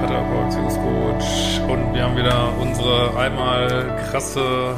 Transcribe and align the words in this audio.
Pateraport, 0.00 0.46
Beziehungscoach 0.48 1.62
und 1.68 1.94
wir 1.94 2.02
haben 2.02 2.16
wieder 2.16 2.52
unsere 2.58 3.16
einmal 3.16 3.96
krasse, 4.10 4.76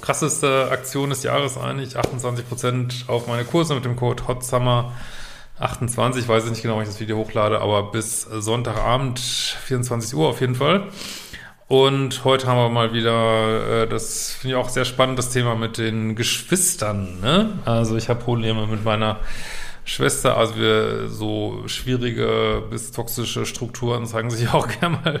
krasseste 0.00 0.68
Aktion 0.70 1.10
des 1.10 1.24
Jahres 1.24 1.58
eigentlich, 1.58 1.96
28% 1.96 3.08
auf 3.08 3.26
meine 3.26 3.44
Kurse 3.44 3.74
mit 3.74 3.84
dem 3.84 3.96
Code 3.96 4.22
HOTSUMMER28, 4.28 6.18
ich 6.18 6.28
weiß 6.28 6.48
nicht 6.50 6.62
genau, 6.62 6.76
wann 6.76 6.82
ich 6.82 6.88
das 6.88 7.00
Video 7.00 7.16
hochlade, 7.16 7.60
aber 7.60 7.90
bis 7.90 8.22
Sonntagabend, 8.22 9.18
24 9.18 10.14
Uhr 10.14 10.28
auf 10.28 10.40
jeden 10.40 10.54
Fall. 10.54 10.88
Und 11.66 12.24
heute 12.24 12.46
haben 12.46 12.58
wir 12.58 12.68
mal 12.68 12.92
wieder, 12.92 13.82
äh, 13.82 13.88
das 13.88 14.30
finde 14.30 14.56
ich 14.56 14.62
auch 14.62 14.68
sehr 14.68 14.84
spannend, 14.84 15.18
das 15.18 15.30
Thema 15.30 15.56
mit 15.56 15.78
den 15.78 16.14
Geschwistern. 16.14 17.20
Ne? 17.20 17.58
Also 17.64 17.96
ich 17.96 18.08
habe 18.08 18.22
Probleme 18.22 18.66
mit 18.66 18.84
meiner 18.84 19.18
Schwester, 19.84 20.36
also 20.36 20.56
wir 20.56 21.08
so 21.08 21.64
schwierige 21.66 22.62
bis 22.70 22.90
toxische 22.90 23.44
Strukturen 23.44 24.06
zeigen 24.06 24.30
sich 24.30 24.48
auch 24.48 24.68
gerne 24.80 24.98
mal 25.04 25.20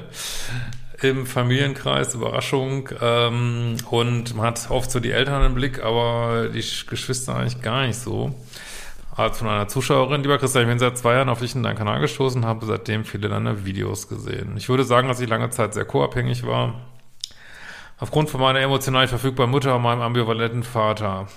im 1.02 1.26
Familienkreis, 1.26 2.14
Überraschung. 2.14 2.88
Ähm, 3.00 3.76
und 3.90 4.34
man 4.34 4.46
hat 4.46 4.70
oft 4.70 4.90
so 4.90 5.00
die 5.00 5.10
Eltern 5.10 5.44
im 5.44 5.54
Blick, 5.54 5.82
aber 5.82 6.48
die 6.48 6.64
Geschwister 6.88 7.36
eigentlich 7.36 7.60
gar 7.60 7.86
nicht 7.86 7.98
so. 7.98 8.34
Also 9.16 9.34
von 9.40 9.48
einer 9.48 9.68
Zuschauerin, 9.68 10.22
lieber 10.22 10.38
Christian, 10.38 10.64
ich 10.64 10.68
bin 10.68 10.78
seit 10.78 10.98
zwei 10.98 11.14
Jahren 11.14 11.28
auf 11.28 11.38
dich 11.38 11.54
in 11.54 11.62
deinen 11.62 11.76
Kanal 11.76 12.00
gestoßen 12.00 12.44
habe 12.44 12.66
seitdem 12.66 13.04
viele 13.04 13.28
deiner 13.28 13.64
Videos 13.64 14.08
gesehen. 14.08 14.56
Ich 14.56 14.68
würde 14.68 14.82
sagen, 14.82 15.06
dass 15.06 15.20
ich 15.20 15.28
lange 15.28 15.50
Zeit 15.50 15.74
sehr 15.74 15.84
co-abhängig 15.84 16.44
war. 16.46 16.74
Aufgrund 18.00 18.28
von 18.28 18.40
meiner 18.40 18.60
emotional 18.60 19.06
verfügbaren 19.06 19.52
Mutter 19.52 19.76
und 19.76 19.82
meinem 19.82 20.00
ambivalenten 20.00 20.64
Vater. 20.64 21.28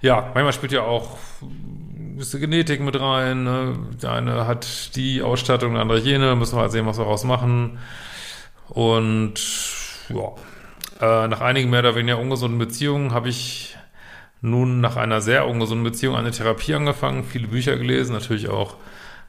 Ja, 0.00 0.32
manchmal 0.34 0.52
spielt 0.52 0.72
ja 0.72 0.82
auch 0.82 1.16
bisschen 2.18 2.40
Genetik 2.40 2.80
mit 2.80 2.98
rein. 2.98 3.44
Ne? 3.44 3.78
Der 4.02 4.12
eine 4.12 4.46
hat 4.46 4.96
die 4.96 5.22
Ausstattung, 5.22 5.72
der 5.72 5.82
andere 5.82 5.98
jene. 5.98 6.34
Müssen 6.36 6.56
wir 6.56 6.62
halt 6.62 6.72
sehen, 6.72 6.86
was 6.86 6.98
wir 6.98 7.04
daraus 7.04 7.24
machen. 7.24 7.78
Und 8.68 9.34
ja, 10.08 10.32
äh, 11.00 11.28
nach 11.28 11.40
einigen 11.40 11.70
mehr 11.70 11.80
oder 11.80 11.94
weniger 11.94 12.18
ungesunden 12.18 12.58
Beziehungen 12.58 13.12
habe 13.12 13.28
ich 13.28 13.76
nun 14.40 14.80
nach 14.80 14.96
einer 14.96 15.20
sehr 15.20 15.46
ungesunden 15.48 15.84
Beziehung 15.84 16.16
eine 16.16 16.30
Therapie 16.30 16.74
angefangen, 16.74 17.24
viele 17.24 17.48
Bücher 17.48 17.76
gelesen, 17.76 18.12
natürlich 18.12 18.48
auch 18.48 18.76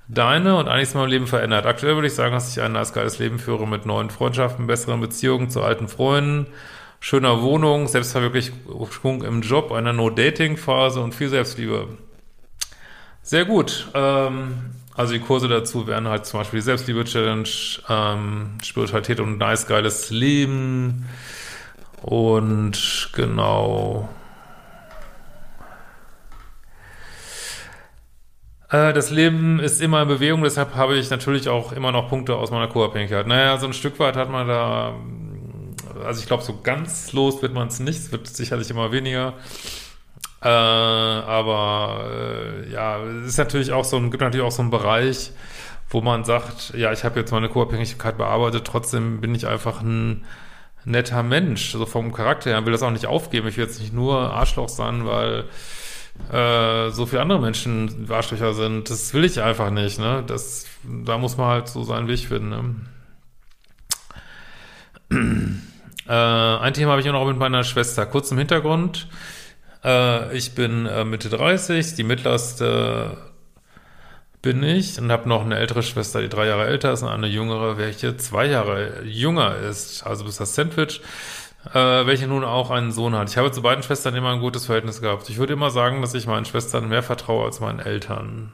deine 0.08 0.58
und 0.58 0.68
einiges 0.68 0.94
in 0.94 1.00
meinem 1.00 1.10
Leben 1.10 1.28
verändert. 1.28 1.66
Aktuell 1.66 1.96
würde 1.96 2.08
ich 2.08 2.14
sagen, 2.14 2.34
dass 2.34 2.56
ich 2.56 2.62
ein 2.62 2.74
nice, 2.74 2.94
geiles 2.94 3.20
Leben 3.20 3.40
führe 3.40 3.68
mit 3.68 3.86
neuen 3.86 4.10
Freundschaften, 4.10 4.68
besseren 4.68 5.02
Beziehungen 5.02 5.50
zu 5.50 5.62
alten 5.62 5.88
Freunden, 5.88 6.48
schöner 7.00 7.42
Wohnung, 7.42 7.88
Selbstverwirklichung 7.88 9.24
im 9.24 9.42
Job, 9.42 9.72
einer 9.72 9.94
No-Dating-Phase 9.94 11.02
und 11.02 11.14
viel 11.14 11.30
Selbstliebe. 11.30 11.88
Sehr 13.28 13.44
gut. 13.44 13.90
Ähm, 13.94 14.54
also 14.96 15.12
die 15.12 15.20
Kurse 15.20 15.50
dazu 15.50 15.86
wären 15.86 16.08
halt 16.08 16.26
zum 16.26 16.40
Beispiel 16.40 16.60
die 16.60 16.64
Selbstliebe-Challenge, 16.64 17.50
ähm, 17.90 18.58
Spiritualität 18.64 19.20
und 19.20 19.38
nice, 19.38 19.68
geiles 19.68 20.12
Leben. 20.12 21.10
Und 22.04 23.10
genau. 23.14 24.08
Äh, 28.70 28.94
das 28.94 29.12
Leben 29.12 29.60
ist 29.60 29.82
immer 29.82 30.04
in 30.04 30.08
Bewegung, 30.08 30.44
deshalb 30.44 30.76
habe 30.76 30.96
ich 30.96 31.10
natürlich 31.10 31.50
auch 31.50 31.74
immer 31.74 31.92
noch 31.92 32.08
Punkte 32.08 32.38
aus 32.38 32.50
meiner 32.50 32.70
Co-Abhängigkeit. 32.70 33.28
Naja, 33.28 33.58
so 33.58 33.68
ein 33.68 33.74
Stück 33.74 34.00
weit 34.00 34.16
hat 34.16 34.30
man 34.30 34.48
da, 34.48 34.96
also 36.06 36.22
ich 36.22 36.28
glaube, 36.28 36.44
so 36.44 36.62
ganz 36.64 37.12
los 37.12 37.42
wird 37.42 37.54
man 37.54 37.68
es 37.68 37.82
nicht, 37.82 38.00
es 38.00 38.12
wird 38.14 38.26
sicherlich 38.26 38.70
immer 38.70 38.94
weniger. 38.94 39.34
Äh, 40.42 40.48
aber 40.48 42.10
äh, 42.12 42.72
ja, 42.72 43.00
es 43.04 43.30
ist 43.30 43.38
natürlich 43.38 43.72
auch 43.72 43.86
so 43.86 44.00
gibt 44.02 44.22
natürlich 44.22 44.46
auch 44.46 44.52
so 44.52 44.62
einen 44.62 44.72
Bereich, 44.72 45.32
wo 45.90 46.02
man 46.02 46.26
sagt, 46.26 46.74
ja, 46.76 46.92
ich 46.92 47.04
habe 47.04 47.20
jetzt 47.20 47.32
meine 47.32 47.50
Co-Abhängigkeit 47.50 48.18
bearbeitet, 48.18 48.66
trotzdem 48.66 49.20
bin 49.22 49.34
ich 49.34 49.48
einfach 49.48 49.82
ein 49.82 50.26
netter 50.86 51.24
Mensch, 51.24 51.72
so 51.72 51.86
vom 51.86 52.14
Charakter 52.14 52.52
her, 52.52 52.66
will 52.66 52.72
das 52.72 52.84
auch 52.84 52.92
nicht 52.92 53.08
aufgeben. 53.08 53.48
Ich 53.48 53.58
will 53.58 53.66
jetzt 53.66 53.80
nicht 53.82 53.94
nur 53.94 54.34
Arschloch 54.34 54.70
sein, 54.70 55.06
weil 55.06 55.46
äh, 56.32 56.92
so 56.92 57.06
viele 57.06 57.22
andere 57.22 57.40
Menschen 57.40 58.08
Arschlöcher 58.10 58.54
sind. 58.54 58.90
Das 58.90 59.14
will 59.14 59.26
ich 59.26 59.42
einfach 59.42 59.70
nicht, 59.70 60.00
ne? 60.00 60.24
Das, 60.26 60.66
da 60.84 61.18
muss 61.18 61.38
man 61.38 61.48
halt 61.48 61.68
so 61.68 61.84
seinen 61.84 62.08
Weg 62.08 62.20
finden, 62.28 62.50
ne? 62.50 62.76
äh, 66.08 66.12
ein 66.12 66.74
Thema 66.74 66.92
habe 66.92 67.02
ich 67.02 67.10
auch 67.10 67.14
noch 67.14 67.26
mit 67.26 67.38
meiner 67.38 67.64
Schwester. 67.64 68.06
Kurz 68.06 68.32
im 68.32 68.38
Hintergrund. 68.38 69.08
Äh, 69.84 70.36
ich 70.36 70.56
bin 70.56 70.86
äh, 70.86 71.04
Mitte 71.04 71.30
30, 71.30 71.96
die 71.96 72.04
mittlerste 72.04 73.18
bin 74.42 74.64
ich 74.64 75.00
und 75.00 75.12
habe 75.12 75.28
noch 75.28 75.44
eine 75.44 75.58
ältere 75.58 75.84
Schwester, 75.84 76.22
die 76.22 76.30
drei 76.30 76.48
Jahre 76.48 76.68
älter 76.68 76.94
ist 76.94 77.04
und 77.04 77.10
eine 77.10 77.28
jüngere, 77.28 77.78
welche 77.78 78.18
zwei 78.18 78.46
Jahre 78.46 79.04
jünger 79.04 79.58
ist. 79.58 80.04
Also 80.06 80.26
bis 80.26 80.38
das 80.38 80.56
Sandwich, 80.56 81.02
äh, 81.74 82.06
welche 82.06 82.28
nun 82.28 82.44
auch 82.44 82.70
einen 82.70 82.92
Sohn 82.92 83.16
hat. 83.16 83.30
Ich 83.30 83.38
habe 83.38 83.52
zu 83.52 83.62
beiden 83.62 83.84
Schwestern 83.84 84.16
immer 84.16 84.32
ein 84.32 84.40
gutes 84.40 84.68
Verhältnis 84.68 85.02
gehabt. 85.02 85.30
Ich 85.30 85.38
würde 85.38 85.54
immer 85.54 85.70
sagen, 85.70 86.02
dass 86.02 86.14
ich 86.14 86.28
meinen 86.28 86.46
Schwestern 86.46 86.88
mehr 86.88 87.04
vertraue 87.04 87.46
als 87.46 87.60
meinen 87.60 87.80
Eltern. 87.80 88.54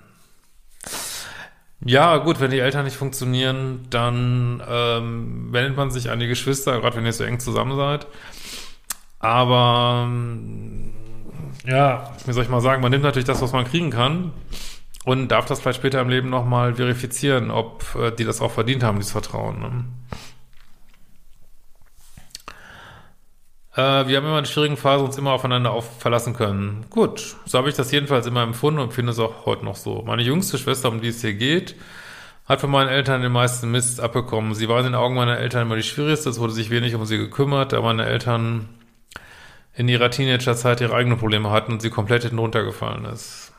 Ja, 1.85 2.17
gut, 2.17 2.39
wenn 2.39 2.51
die 2.51 2.59
Eltern 2.59 2.85
nicht 2.85 2.95
funktionieren, 2.95 3.85
dann 3.89 4.63
ähm, 4.67 5.51
wendet 5.51 5.75
man 5.75 5.91
sich 5.91 6.09
an 6.09 6.19
die 6.19 6.27
Geschwister, 6.27 6.79
gerade 6.79 6.95
wenn 6.95 7.05
ihr 7.05 7.11
so 7.11 7.25
eng 7.25 7.41
zusammen 7.41 7.75
seid. 7.75 8.07
Aber 9.19 10.07
ja, 11.65 12.11
wie 12.25 12.33
soll 12.33 12.43
ich 12.43 12.49
mal 12.49 12.61
sagen, 12.61 12.81
man 12.81 12.91
nimmt 12.91 13.03
natürlich 13.03 13.27
das, 13.27 13.41
was 13.41 13.53
man 13.53 13.65
kriegen 13.65 13.89
kann 13.89 14.31
und 15.05 15.29
darf 15.29 15.45
das 15.45 15.59
vielleicht 15.59 15.79
später 15.79 16.01
im 16.01 16.09
Leben 16.09 16.29
nochmal 16.29 16.75
verifizieren, 16.75 17.51
ob 17.51 17.83
äh, 17.95 18.11
die 18.11 18.25
das 18.25 18.41
auch 18.41 18.51
verdient 18.51 18.83
haben, 18.83 18.97
dieses 18.99 19.11
Vertrauen. 19.11 19.59
Ne? 19.59 19.85
Äh, 23.75 24.07
wir 24.07 24.17
haben 24.17 24.25
immer 24.25 24.39
in 24.39 24.45
schwierigen 24.45 24.77
Phasen 24.77 25.05
uns 25.05 25.17
immer 25.17 25.31
aufeinander 25.31 25.71
auf 25.71 25.99
verlassen 25.99 26.33
können. 26.33 26.85
Gut, 26.89 27.35
so 27.45 27.57
habe 27.57 27.69
ich 27.69 27.75
das 27.75 27.91
jedenfalls 27.91 28.27
immer 28.27 28.43
empfunden 28.43 28.79
und 28.79 28.93
finde 28.93 29.11
es 29.11 29.19
auch 29.19 29.45
heute 29.45 29.65
noch 29.65 29.75
so. 29.75 30.03
Meine 30.05 30.21
jüngste 30.21 30.57
Schwester, 30.57 30.89
um 30.89 31.01
die 31.01 31.09
es 31.09 31.21
hier 31.21 31.33
geht, 31.33 31.75
hat 32.45 32.61
von 32.61 32.69
meinen 32.69 32.89
Eltern 32.89 33.21
den 33.21 33.31
meisten 33.31 33.71
Mist 33.71 33.99
abbekommen. 33.99 34.53
Sie 34.53 34.69
war 34.69 34.79
in 34.79 34.85
den 34.85 34.95
Augen 34.95 35.15
meiner 35.15 35.37
Eltern 35.37 35.63
immer 35.63 35.75
die 35.75 35.83
schwierigste, 35.83 36.29
es 36.29 36.39
wurde 36.39 36.53
sich 36.53 36.69
wenig 36.69 36.93
um 36.93 37.05
sie 37.05 37.17
gekümmert, 37.17 37.73
da 37.73 37.81
meine 37.81 38.05
Eltern 38.05 38.69
in 39.75 39.87
ihrer 39.87 40.11
Teenagerzeit 40.11 40.81
ihre 40.81 40.95
eigenen 40.95 41.17
Probleme 41.17 41.49
hatten 41.51 41.73
und 41.73 41.81
sie 41.81 41.89
komplett 41.89 42.23
hinten 42.23 42.39
runtergefallen 42.39 43.05
ist. 43.05 43.51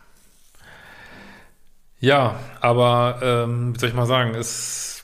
Ja, 2.00 2.38
aber 2.60 3.18
ähm, 3.22 3.74
wie 3.74 3.78
soll 3.78 3.88
ich 3.88 3.94
mal 3.94 4.06
sagen, 4.06 4.34
ist 4.34 4.94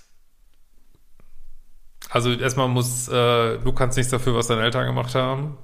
also 2.10 2.32
erstmal 2.32 2.68
muss, 2.68 3.08
äh, 3.08 3.58
du 3.58 3.72
kannst 3.72 3.96
nichts 3.96 4.10
dafür, 4.10 4.34
was 4.34 4.48
deine 4.48 4.62
Eltern 4.62 4.84
gemacht 4.84 5.14
haben. 5.14 5.56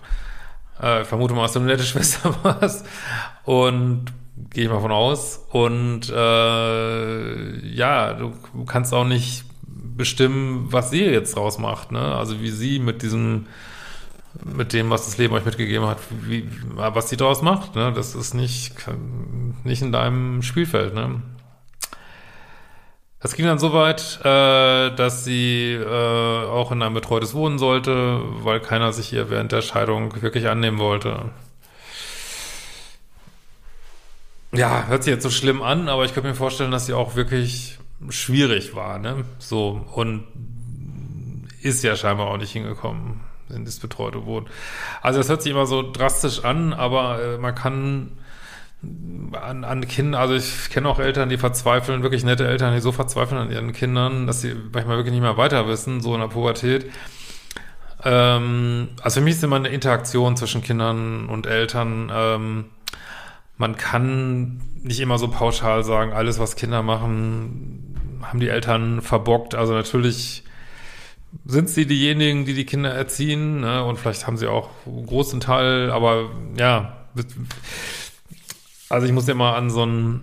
Äh, 0.80 1.02
ich 1.02 1.08
vermute 1.08 1.34
mal, 1.34 1.42
dass 1.42 1.52
du 1.52 1.58
eine 1.58 1.68
nette 1.68 1.82
Schwester 1.84 2.34
warst. 2.42 2.86
Und 3.44 4.06
gehe 4.50 4.64
ich 4.64 4.70
mal 4.70 4.80
von 4.80 4.92
aus. 4.92 5.44
Und 5.50 6.08
äh, 6.08 7.66
ja, 7.66 8.14
du 8.14 8.32
kannst 8.64 8.94
auch 8.94 9.04
nicht 9.04 9.44
bestimmen, 9.66 10.68
was 10.70 10.90
sie 10.90 11.04
jetzt 11.04 11.36
draus 11.36 11.58
macht, 11.58 11.90
ne? 11.90 12.14
Also 12.14 12.40
wie 12.40 12.50
sie 12.50 12.78
mit 12.78 13.02
diesem 13.02 13.46
mit 14.44 14.72
dem, 14.72 14.91
was 14.91 15.06
das 15.06 15.19
Leben 15.19 15.34
euch 15.34 15.44
mitgegeben 15.44 15.86
hat, 15.86 15.98
wie, 16.10 16.48
was 16.74 17.08
sie 17.08 17.16
daraus 17.16 17.42
macht. 17.42 17.74
Ne? 17.74 17.92
Das 17.94 18.14
ist 18.14 18.34
nicht, 18.34 18.74
nicht 19.64 19.82
in 19.82 19.92
deinem 19.92 20.42
Spielfeld. 20.42 20.94
Ne? 20.94 21.22
Das 23.20 23.34
ging 23.34 23.46
dann 23.46 23.58
so 23.58 23.72
weit, 23.72 24.20
äh, 24.22 24.94
dass 24.94 25.25
sie 25.25 25.72
äh, 25.72 26.46
auch 26.46 26.72
in 26.72 26.82
einem 26.82 26.94
betreutes 26.94 27.34
Wohnen 27.34 27.58
sollte, 27.58 28.20
weil 28.43 28.61
keiner 28.61 28.93
sich 28.93 29.12
ihr 29.12 29.31
während 29.31 29.52
der 29.52 29.62
Scheidung 29.62 30.22
wirklich 30.22 30.49
annehmen 30.49 30.78
wollte. 30.78 31.31
Ja, 34.52 34.87
hört 34.87 35.02
sich 35.02 35.12
jetzt 35.12 35.22
so 35.22 35.31
schlimm 35.31 35.61
an, 35.61 35.88
aber 35.88 36.05
ich 36.05 36.14
könnte 36.14 36.28
mir 36.28 36.34
vorstellen, 36.34 36.70
dass 36.70 36.87
sie 36.87 36.94
auch 36.94 37.14
wirklich 37.14 37.78
schwierig 38.11 38.75
war, 38.75 38.99
ne? 38.99 39.25
So, 39.38 39.84
und 39.93 40.25
ist 41.62 41.82
ja 41.82 41.96
scheinbar 41.96 42.28
auch 42.28 42.37
nicht 42.37 42.52
hingekommen 42.52 43.25
in 43.54 43.64
das 43.64 43.78
betreute 43.78 44.26
Wohnen. 44.26 44.46
Also 45.02 45.19
das 45.19 45.28
hört 45.28 45.43
sich 45.43 45.52
immer 45.52 45.66
so 45.66 45.90
drastisch 45.90 46.44
an, 46.44 46.72
aber 46.72 47.22
äh, 47.22 47.38
man 47.38 47.54
kann 47.54 48.12
an, 49.32 49.64
an 49.64 49.87
Kindern, 49.88 50.20
also 50.20 50.34
ich 50.34 50.70
kenne 50.70 50.88
auch 50.88 50.98
Eltern, 50.98 51.28
die 51.28 51.38
verzweifeln, 51.38 52.02
wirklich 52.02 52.25
nette 52.25 52.46
Eltern, 52.46 52.75
die 52.75 52.81
so 52.81 52.93
verzweifeln 52.93 53.40
an 53.40 53.50
ihren 53.50 53.72
Kindern, 53.72 54.26
dass 54.26 54.43
sie 54.43 54.54
manchmal 54.72 54.96
wirklich 54.96 55.12
nicht 55.12 55.22
mehr 55.22 55.37
weiter 55.37 55.66
wissen, 55.66 56.00
so 56.00 56.14
in 56.14 56.20
der 56.20 56.28
Pubertät. 56.28 56.90
Ähm, 58.04 58.88
also 59.02 59.20
für 59.20 59.25
mich 59.25 59.34
ist 59.34 59.44
immer 59.44 59.56
eine 59.56 59.69
Interaktion 59.69 60.37
zwischen 60.37 60.62
Kindern 60.62 61.28
und 61.28 61.46
Eltern. 61.46 62.10
Ähm, 62.14 62.64
man 63.56 63.76
kann 63.76 64.60
nicht 64.82 65.00
immer 65.00 65.19
so 65.19 65.28
pauschal 65.28 65.82
sagen, 65.82 66.12
alles, 66.12 66.38
was 66.38 66.56
Kinder 66.56 66.82
machen, 66.82 68.20
haben 68.22 68.40
die 68.40 68.49
Eltern 68.49 69.00
verbockt. 69.00 69.54
Also 69.54 69.72
natürlich 69.72 70.44
sind 71.44 71.69
sie 71.69 71.87
diejenigen, 71.87 72.44
die 72.44 72.55
die 72.55 72.65
Kinder 72.65 72.93
erziehen, 72.93 73.61
ne? 73.61 73.85
und 73.85 73.99
vielleicht 73.99 74.27
haben 74.27 74.37
sie 74.37 74.47
auch 74.47 74.71
einen 74.87 75.06
großen 75.06 75.41
Teil, 75.41 75.91
aber 75.91 76.31
ja, 76.59 76.97
also 78.88 79.06
ich 79.06 79.12
muss 79.12 79.27
ja 79.27 79.35
mal 79.35 79.55
an 79.55 79.71
so 79.71 79.85
ein 79.85 80.23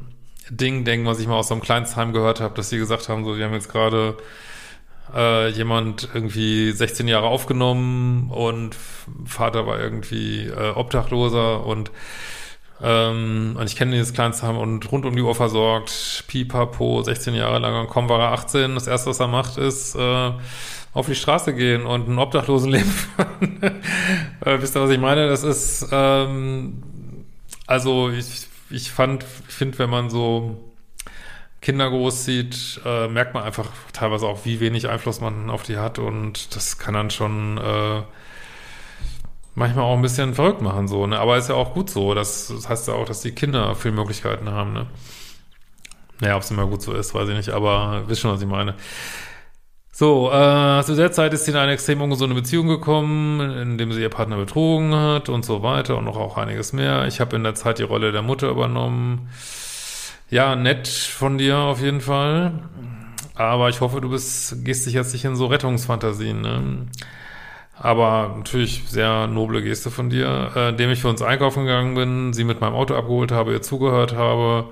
Ding 0.49 0.83
denken, 0.83 1.05
was 1.05 1.19
ich 1.19 1.27
mal 1.27 1.35
aus 1.35 1.47
so 1.47 1.53
einem 1.53 1.63
Kleinstheim 1.63 2.13
gehört 2.13 2.39
habe, 2.41 2.55
dass 2.55 2.69
sie 2.69 2.77
gesagt 2.77 3.09
haben, 3.09 3.23
so, 3.25 3.37
wir 3.37 3.45
haben 3.45 3.53
jetzt 3.53 3.71
gerade 3.71 4.17
äh, 5.13 5.49
jemand 5.49 6.09
irgendwie 6.13 6.71
16 6.71 7.07
Jahre 7.07 7.27
aufgenommen 7.27 8.29
und 8.31 8.75
Vater 9.25 9.67
war 9.67 9.79
irgendwie 9.79 10.47
äh, 10.47 10.71
Obdachloser 10.71 11.65
und 11.65 11.91
ähm, 12.81 13.55
und 13.57 13.65
ich 13.65 13.77
kenne 13.77 13.91
dieses 13.91 14.13
Kleinstheim 14.13 14.57
und 14.57 14.91
rund 14.91 15.05
um 15.05 15.15
die 15.15 15.21
Uhr 15.21 15.35
versorgt, 15.35 16.25
pipapo, 16.27 17.01
16 17.01 17.33
Jahre 17.33 17.59
lang 17.59 17.79
und 17.79 17.89
kaum 17.89 18.09
war 18.09 18.19
er 18.19 18.31
18. 18.33 18.75
Das 18.75 18.87
erste, 18.87 19.09
was 19.09 19.19
er 19.21 19.27
macht, 19.27 19.57
ist 19.57 19.95
äh, 19.95 20.31
auf 20.93 21.07
die 21.07 21.15
Straße 21.15 21.53
gehen 21.53 21.85
und 21.85 22.07
ein 22.07 22.19
Obdachlosenleben 22.19 22.91
führen. 22.91 23.81
äh, 24.45 24.61
wisst 24.61 24.75
ihr, 24.75 24.81
was 24.81 24.91
ich 24.91 24.99
meine? 24.99 25.27
Das 25.27 25.43
ist, 25.43 25.87
ähm, 25.91 26.83
also 27.65 28.09
ich, 28.09 28.47
ich 28.69 28.91
fand, 28.91 29.23
finde, 29.23 29.79
wenn 29.79 29.89
man 29.89 30.09
so 30.09 30.57
Kinder 31.61 31.89
großzieht, 31.89 32.81
äh, 32.85 33.07
merkt 33.07 33.33
man 33.33 33.43
einfach 33.43 33.69
teilweise 33.93 34.27
auch, 34.27 34.45
wie 34.45 34.59
wenig 34.59 34.89
Einfluss 34.89 35.21
man 35.21 35.49
auf 35.49 35.63
die 35.63 35.77
hat 35.77 35.97
und 35.97 36.55
das 36.55 36.77
kann 36.77 36.93
dann 36.93 37.09
schon 37.09 37.57
äh, 37.57 38.01
manchmal 39.55 39.85
auch 39.85 39.95
ein 39.95 40.01
bisschen 40.01 40.33
verrückt 40.33 40.61
machen, 40.61 40.87
so, 40.87 41.07
ne? 41.07 41.19
Aber 41.19 41.37
ist 41.37 41.49
ja 41.49 41.55
auch 41.55 41.73
gut 41.73 41.89
so. 41.89 42.13
Das, 42.13 42.47
das 42.47 42.67
heißt 42.67 42.87
ja 42.87 42.95
auch, 42.95 43.05
dass 43.05 43.21
die 43.21 43.31
Kinder 43.31 43.75
viel 43.75 43.91
Möglichkeiten 43.91 44.49
haben, 44.49 44.73
ne? 44.73 44.87
Naja, 46.19 46.35
ob 46.35 46.43
es 46.43 46.51
immer 46.51 46.67
gut 46.67 46.81
so 46.81 46.93
ist, 46.93 47.13
weiß 47.13 47.29
ich 47.29 47.35
nicht, 47.35 47.49
aber 47.49 48.03
wisst 48.07 48.21
schon, 48.21 48.31
was 48.31 48.41
ich 48.41 48.47
meine. 48.47 48.75
So, 49.95 50.31
äh, 50.31 50.81
zu 50.83 50.95
der 50.95 51.11
Zeit 51.11 51.35
ist 51.35 51.45
sie 51.45 51.51
in 51.51 51.57
eine 51.57 51.73
extrem 51.73 52.01
ungesunde 52.01 52.33
Beziehung 52.33 52.67
gekommen, 52.67 53.39
in 53.39 53.77
dem 53.77 53.93
sie 53.93 54.01
ihr 54.01 54.09
Partner 54.09 54.37
betrogen 54.37 54.95
hat 54.95 55.29
und 55.29 55.45
so 55.45 55.61
weiter 55.61 55.97
und 55.97 56.05
noch 56.05 56.17
auch 56.17 56.35
einiges 56.35 56.73
mehr. 56.73 57.05
Ich 57.05 57.21
habe 57.21 57.35
in 57.35 57.43
der 57.43 57.53
Zeit 57.53 57.77
die 57.77 57.83
Rolle 57.83 58.11
der 58.11 58.23
Mutter 58.23 58.49
übernommen. 58.49 59.29
Ja, 60.31 60.55
nett 60.55 60.87
von 60.87 61.37
dir 61.37 61.57
auf 61.59 61.79
jeden 61.79 62.01
Fall. 62.01 62.53
Aber 63.35 63.69
ich 63.69 63.81
hoffe, 63.81 64.01
du 64.01 64.09
bist, 64.09 64.65
gehst 64.65 64.87
dich 64.87 64.95
jetzt 64.95 65.13
nicht 65.13 65.25
in 65.25 65.35
so 65.35 65.45
Rettungsfantasien, 65.45 66.41
ne? 66.41 66.87
Aber 67.77 68.33
natürlich 68.37 68.85
sehr 68.87 69.27
noble 69.27 69.61
Geste 69.61 69.91
von 69.91 70.09
dir, 70.09 70.53
äh, 70.55 70.69
indem 70.69 70.89
ich 70.89 71.01
für 71.01 71.09
uns 71.09 71.21
einkaufen 71.21 71.65
gegangen 71.65 71.93
bin, 71.93 72.33
sie 72.33 72.45
mit 72.45 72.61
meinem 72.61 72.73
Auto 72.73 72.95
abgeholt 72.95 73.31
habe, 73.31 73.51
ihr 73.51 73.61
zugehört 73.61 74.15
habe, 74.15 74.69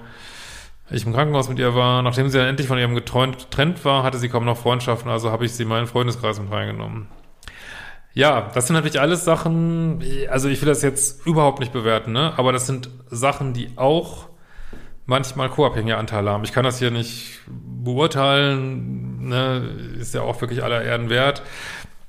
ich 0.92 1.06
im 1.06 1.14
Krankenhaus 1.14 1.50
mit 1.50 1.60
ihr 1.60 1.76
war. 1.76 2.02
Nachdem 2.02 2.30
sie 2.30 2.38
dann 2.38 2.48
endlich 2.48 2.68
von 2.68 2.78
ihrem 2.78 2.96
getrennt 2.96 3.86
war, 3.86 4.04
hatte 4.04 4.18
sie 4.18 4.30
kaum 4.30 4.46
noch 4.46 4.58
Freundschaften, 4.58 5.10
also 5.10 5.32
habe 5.32 5.46
ich 5.46 5.54
sie 5.54 5.64
in 5.64 5.70
meinen 5.70 5.88
Freundeskreis 5.88 6.40
mit 6.40 6.52
reingenommen. 6.52 7.08
Ja, 8.14 8.52
das 8.54 8.68
sind 8.68 8.76
natürlich 8.76 9.00
alles 9.00 9.24
Sachen, 9.24 10.04
also 10.30 10.50
ich 10.50 10.62
will 10.62 10.68
das 10.68 10.82
jetzt 10.82 11.26
überhaupt 11.26 11.62
nicht 11.62 11.72
bewerten, 11.72 12.12
ne? 12.12 12.34
aber 12.36 12.52
das 12.52 12.68
sind 12.68 12.90
Sachen, 13.10 13.54
die 13.54 13.70
auch 13.78 14.28
manchmal 15.06 15.50
co-abhängige 15.50 15.96
Anteile 15.96 16.30
haben. 16.30 16.44
Ich 16.44 16.52
kann 16.52 16.66
das 16.66 16.80
hier 16.80 16.92
nicht 16.92 17.40
beurteilen, 17.48 19.30
ne? 19.30 19.96
ist 19.98 20.14
ja 20.14 20.24
auch 20.24 20.42
wirklich 20.42 20.62
aller 20.62 20.84
Ehren 20.84 21.10
wert. 21.10 21.42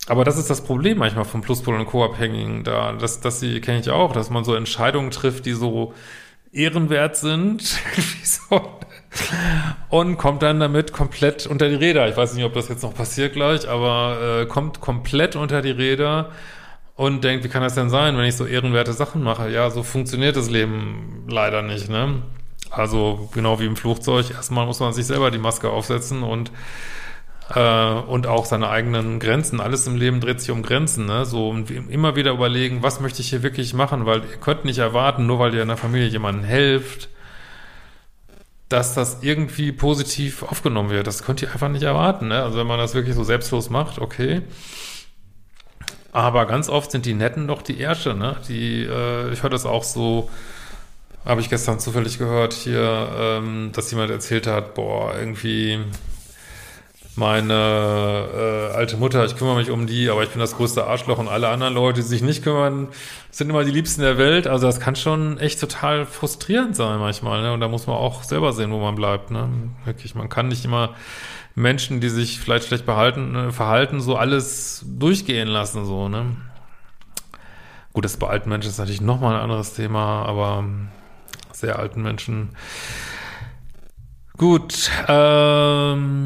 Aber 0.08 0.24
das 0.24 0.36
ist 0.36 0.50
das 0.50 0.64
Problem 0.64 0.98
manchmal 0.98 1.24
von 1.24 1.42
Pluspol 1.42 1.76
und 1.76 1.86
Co-Abhängigen 1.86 2.64
da. 2.64 2.92
Das, 2.92 3.20
das 3.20 3.40
kenne 3.40 3.78
ich 3.78 3.90
auch, 3.90 4.12
dass 4.12 4.30
man 4.30 4.42
so 4.42 4.56
Entscheidungen 4.56 5.12
trifft, 5.12 5.46
die 5.46 5.52
so 5.52 5.94
ehrenwert 6.52 7.16
sind. 7.16 7.78
und 9.88 10.16
kommt 10.16 10.42
dann 10.42 10.60
damit 10.60 10.92
komplett 10.92 11.46
unter 11.46 11.68
die 11.68 11.74
Räder. 11.74 12.08
Ich 12.08 12.16
weiß 12.16 12.34
nicht, 12.34 12.44
ob 12.44 12.54
das 12.54 12.68
jetzt 12.68 12.82
noch 12.82 12.94
passiert 12.94 13.34
gleich, 13.34 13.68
aber 13.68 14.40
äh, 14.42 14.46
kommt 14.46 14.80
komplett 14.80 15.36
unter 15.36 15.62
die 15.62 15.70
Räder 15.70 16.30
und 16.94 17.24
denkt, 17.24 17.44
wie 17.44 17.48
kann 17.48 17.62
das 17.62 17.74
denn 17.74 17.90
sein, 17.90 18.16
wenn 18.16 18.24
ich 18.24 18.36
so 18.36 18.46
ehrenwerte 18.46 18.92
Sachen 18.92 19.22
mache? 19.22 19.50
Ja, 19.50 19.70
so 19.70 19.82
funktioniert 19.82 20.36
das 20.36 20.50
Leben 20.50 21.24
leider 21.28 21.62
nicht, 21.62 21.88
ne? 21.88 22.22
Also 22.70 23.28
genau 23.34 23.60
wie 23.60 23.66
im 23.66 23.76
Flugzeug, 23.76 24.30
erstmal 24.30 24.64
muss 24.64 24.80
man 24.80 24.94
sich 24.94 25.04
selber 25.04 25.30
die 25.30 25.38
Maske 25.38 25.68
aufsetzen 25.68 26.22
und 26.22 26.50
äh, 27.54 27.92
und 27.92 28.26
auch 28.26 28.44
seine 28.44 28.68
eigenen 28.68 29.18
Grenzen. 29.18 29.60
Alles 29.60 29.86
im 29.86 29.96
Leben 29.96 30.20
dreht 30.20 30.40
sich 30.40 30.50
um 30.50 30.62
Grenzen, 30.62 31.06
ne? 31.06 31.24
So 31.24 31.48
und 31.50 31.70
immer 31.70 32.16
wieder 32.16 32.32
überlegen, 32.32 32.82
was 32.82 33.00
möchte 33.00 33.20
ich 33.22 33.30
hier 33.30 33.42
wirklich 33.42 33.74
machen, 33.74 34.06
weil 34.06 34.20
ihr 34.20 34.36
könnt 34.40 34.64
nicht 34.64 34.78
erwarten, 34.78 35.26
nur 35.26 35.38
weil 35.38 35.54
ihr 35.54 35.62
in 35.62 35.68
der 35.68 35.76
Familie 35.76 36.08
jemandem 36.08 36.44
helft, 36.44 37.08
dass 38.68 38.94
das 38.94 39.22
irgendwie 39.22 39.72
positiv 39.72 40.42
aufgenommen 40.42 40.90
wird. 40.90 41.06
Das 41.06 41.24
könnt 41.24 41.42
ihr 41.42 41.52
einfach 41.52 41.68
nicht 41.68 41.82
erwarten, 41.82 42.28
ne? 42.28 42.42
Also 42.42 42.58
wenn 42.58 42.66
man 42.66 42.78
das 42.78 42.94
wirklich 42.94 43.14
so 43.14 43.24
selbstlos 43.24 43.70
macht, 43.70 43.98
okay. 43.98 44.42
Aber 46.12 46.46
ganz 46.46 46.68
oft 46.68 46.90
sind 46.90 47.06
die 47.06 47.14
Netten 47.14 47.48
doch 47.48 47.62
die 47.62 47.80
Ärsche, 47.80 48.14
ne? 48.14 48.36
Die, 48.48 48.84
äh, 48.84 49.32
ich 49.32 49.42
höre 49.42 49.50
das 49.50 49.66
auch 49.66 49.84
so, 49.84 50.30
habe 51.24 51.40
ich 51.40 51.48
gestern 51.50 51.80
zufällig 51.80 52.18
gehört 52.18 52.52
hier, 52.52 53.08
ähm, 53.16 53.70
dass 53.72 53.90
jemand 53.90 54.10
erzählt 54.10 54.46
hat, 54.46 54.74
boah, 54.74 55.14
irgendwie 55.18 55.78
meine 57.14 58.70
äh, 58.72 58.74
alte 58.74 58.96
Mutter, 58.96 59.24
ich 59.24 59.36
kümmere 59.36 59.56
mich 59.56 59.70
um 59.70 59.86
die, 59.86 60.08
aber 60.08 60.22
ich 60.22 60.30
bin 60.30 60.40
das 60.40 60.56
größte 60.56 60.86
Arschloch 60.86 61.18
und 61.18 61.28
alle 61.28 61.48
anderen 61.48 61.74
Leute, 61.74 62.00
die 62.00 62.06
sich 62.06 62.22
nicht 62.22 62.42
kümmern, 62.42 62.88
sind 63.30 63.50
immer 63.50 63.64
die 63.64 63.70
Liebsten 63.70 64.00
der 64.00 64.16
Welt. 64.16 64.46
Also 64.46 64.66
das 64.66 64.80
kann 64.80 64.96
schon 64.96 65.38
echt 65.38 65.60
total 65.60 66.06
frustrierend 66.06 66.74
sein 66.74 66.98
manchmal. 66.98 67.42
Ne? 67.42 67.52
Und 67.52 67.60
da 67.60 67.68
muss 67.68 67.86
man 67.86 67.96
auch 67.96 68.22
selber 68.22 68.52
sehen, 68.52 68.72
wo 68.72 68.78
man 68.78 68.94
bleibt. 68.94 69.30
Ne? 69.30 69.48
Wirklich, 69.84 70.14
man 70.14 70.28
kann 70.30 70.48
nicht 70.48 70.64
immer 70.64 70.94
Menschen, 71.54 72.00
die 72.00 72.08
sich 72.08 72.40
vielleicht 72.40 72.66
schlecht 72.66 72.86
behalten, 72.86 73.34
äh, 73.34 73.52
verhalten, 73.52 74.00
so 74.00 74.16
alles 74.16 74.84
durchgehen 74.86 75.48
lassen. 75.48 75.84
so. 75.84 76.08
Ne? 76.08 76.36
Gut, 77.92 78.06
das 78.06 78.16
bei 78.16 78.28
alten 78.28 78.48
Menschen 78.48 78.70
ist 78.70 78.78
natürlich 78.78 79.02
nochmal 79.02 79.34
ein 79.34 79.42
anderes 79.42 79.74
Thema, 79.74 80.24
aber 80.24 80.64
sehr 81.52 81.78
alten 81.78 82.02
Menschen 82.02 82.56
Gut, 84.38 84.90
ähm, 85.08 86.16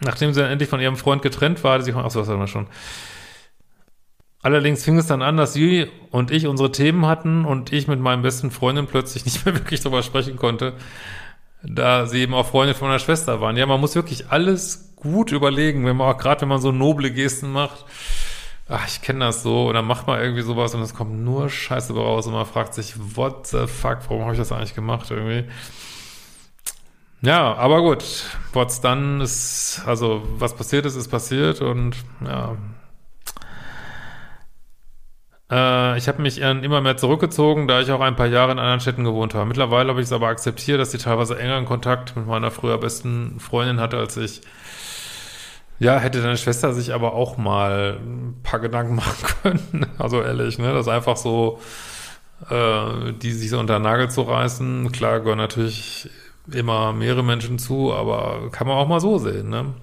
nachdem 0.00 0.32
sie 0.32 0.40
dann 0.40 0.50
endlich 0.50 0.68
von 0.68 0.80
ihrem 0.80 0.96
Freund 0.96 1.22
getrennt 1.22 1.62
war, 1.64 1.74
hatte 1.74 1.84
sie, 1.84 1.92
achso, 1.92 2.20
das 2.20 2.28
hatten 2.28 2.40
wir 2.40 2.46
schon. 2.46 2.68
Allerdings 4.42 4.84
fing 4.84 4.98
es 4.98 5.06
dann 5.06 5.22
an, 5.22 5.36
dass 5.36 5.52
sie 5.52 5.88
und 6.10 6.32
ich 6.32 6.46
unsere 6.48 6.72
Themen 6.72 7.06
hatten 7.06 7.44
und 7.44 7.72
ich 7.72 7.86
mit 7.86 8.00
meinem 8.00 8.22
besten 8.22 8.50
Freundin 8.50 8.86
plötzlich 8.86 9.24
nicht 9.26 9.44
mehr 9.44 9.54
wirklich 9.54 9.80
darüber 9.80 10.02
sprechen 10.02 10.36
konnte, 10.36 10.74
da 11.62 12.06
sie 12.06 12.20
eben 12.22 12.34
auch 12.34 12.46
Freunde 12.46 12.74
von 12.74 12.88
meiner 12.88 12.98
Schwester 12.98 13.40
waren. 13.40 13.56
Ja, 13.56 13.66
man 13.66 13.80
muss 13.80 13.94
wirklich 13.94 14.30
alles 14.30 14.94
gut 14.96 15.32
überlegen, 15.32 15.84
wenn 15.86 15.96
man 15.96 16.12
auch 16.12 16.18
gerade, 16.18 16.42
wenn 16.42 16.48
man 16.48 16.60
so 16.60 16.72
noble 16.72 17.10
Gesten 17.12 17.52
macht, 17.52 17.84
ach, 18.72 18.86
ich 18.88 19.02
kenne 19.02 19.26
das 19.26 19.42
so, 19.42 19.68
und 19.68 19.74
dann 19.74 19.84
macht 19.84 20.06
man 20.06 20.20
irgendwie 20.20 20.42
sowas 20.42 20.74
und 20.74 20.82
es 20.82 20.94
kommt 20.94 21.22
nur 21.22 21.48
Scheiße 21.50 21.94
raus 21.94 22.26
und 22.26 22.32
man 22.32 22.46
fragt 22.46 22.74
sich, 22.74 22.94
what 23.16 23.46
the 23.46 23.66
fuck, 23.66 23.98
warum 24.08 24.22
habe 24.22 24.32
ich 24.32 24.38
das 24.38 24.52
eigentlich 24.52 24.74
gemacht 24.74 25.10
irgendwie? 25.10 25.44
Ja, 27.20 27.54
aber 27.54 27.82
gut, 27.82 28.04
what's 28.52 28.80
dann 28.80 29.20
ist, 29.20 29.82
also 29.86 30.22
was 30.38 30.56
passiert 30.56 30.86
ist, 30.86 30.96
ist 30.96 31.08
passiert 31.08 31.60
und 31.60 31.96
ja. 32.24 32.56
Äh, 35.50 35.98
ich 35.98 36.08
habe 36.08 36.22
mich 36.22 36.40
immer 36.40 36.80
mehr 36.80 36.96
zurückgezogen, 36.96 37.68
da 37.68 37.80
ich 37.80 37.92
auch 37.92 38.00
ein 38.00 38.16
paar 38.16 38.26
Jahre 38.26 38.52
in 38.52 38.58
anderen 38.58 38.80
Städten 38.80 39.04
gewohnt 39.04 39.34
habe. 39.34 39.46
Mittlerweile 39.46 39.90
habe 39.90 40.00
ich 40.00 40.06
es 40.06 40.12
aber 40.12 40.28
akzeptiert, 40.28 40.80
dass 40.80 40.90
sie 40.90 40.98
teilweise 40.98 41.38
engeren 41.38 41.66
Kontakt 41.66 42.16
mit 42.16 42.26
meiner 42.26 42.50
früher 42.50 42.78
besten 42.78 43.38
Freundin 43.38 43.78
hatte 43.78 43.98
als 43.98 44.16
ich. 44.16 44.40
Ja, 45.82 45.98
hätte 45.98 46.22
deine 46.22 46.36
Schwester 46.36 46.72
sich 46.72 46.94
aber 46.94 47.12
auch 47.12 47.38
mal 47.38 47.98
ein 47.98 48.36
paar 48.44 48.60
Gedanken 48.60 48.94
machen 49.02 49.26
können. 49.42 49.86
Also 49.98 50.22
ehrlich, 50.22 50.56
ne? 50.58 50.72
Das 50.72 50.86
ist 50.86 50.92
einfach 50.92 51.16
so, 51.16 51.58
äh, 52.48 53.12
die 53.20 53.32
sich 53.32 53.50
so 53.50 53.58
unter 53.58 53.80
den 53.80 53.82
Nagel 53.82 54.08
zu 54.08 54.22
reißen. 54.22 54.92
Klar 54.92 55.18
gehören 55.20 55.38
natürlich 55.38 56.08
immer 56.52 56.92
mehrere 56.92 57.24
Menschen 57.24 57.58
zu, 57.58 57.92
aber 57.92 58.50
kann 58.52 58.68
man 58.68 58.76
auch 58.76 58.86
mal 58.86 59.00
so 59.00 59.18
sehen, 59.18 59.50
ne? 59.50 59.74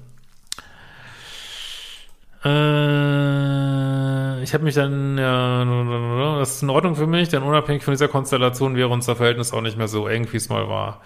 Äh, 2.46 4.42
ich 4.42 4.54
habe 4.54 4.64
mich 4.64 4.76
dann, 4.76 5.18
ja, 5.18 5.66
das 6.40 6.56
ist 6.56 6.64
in 6.64 6.70
Ordnung 6.70 6.96
für 6.96 7.08
mich, 7.08 7.28
denn 7.28 7.44
unabhängig 7.44 7.84
von 7.84 7.92
dieser 7.94 8.08
Konstellation 8.08 8.78
wäre 8.78 8.88
unser 8.88 9.18
Verhältnis 9.18 9.52
auch 9.52 9.60
nicht 9.60 9.78
mehr 9.78 9.90
so 9.90 10.08
eng, 10.08 10.30
wie 10.32 10.38
es 10.38 10.48
mal 10.48 10.70
war. 10.70 11.02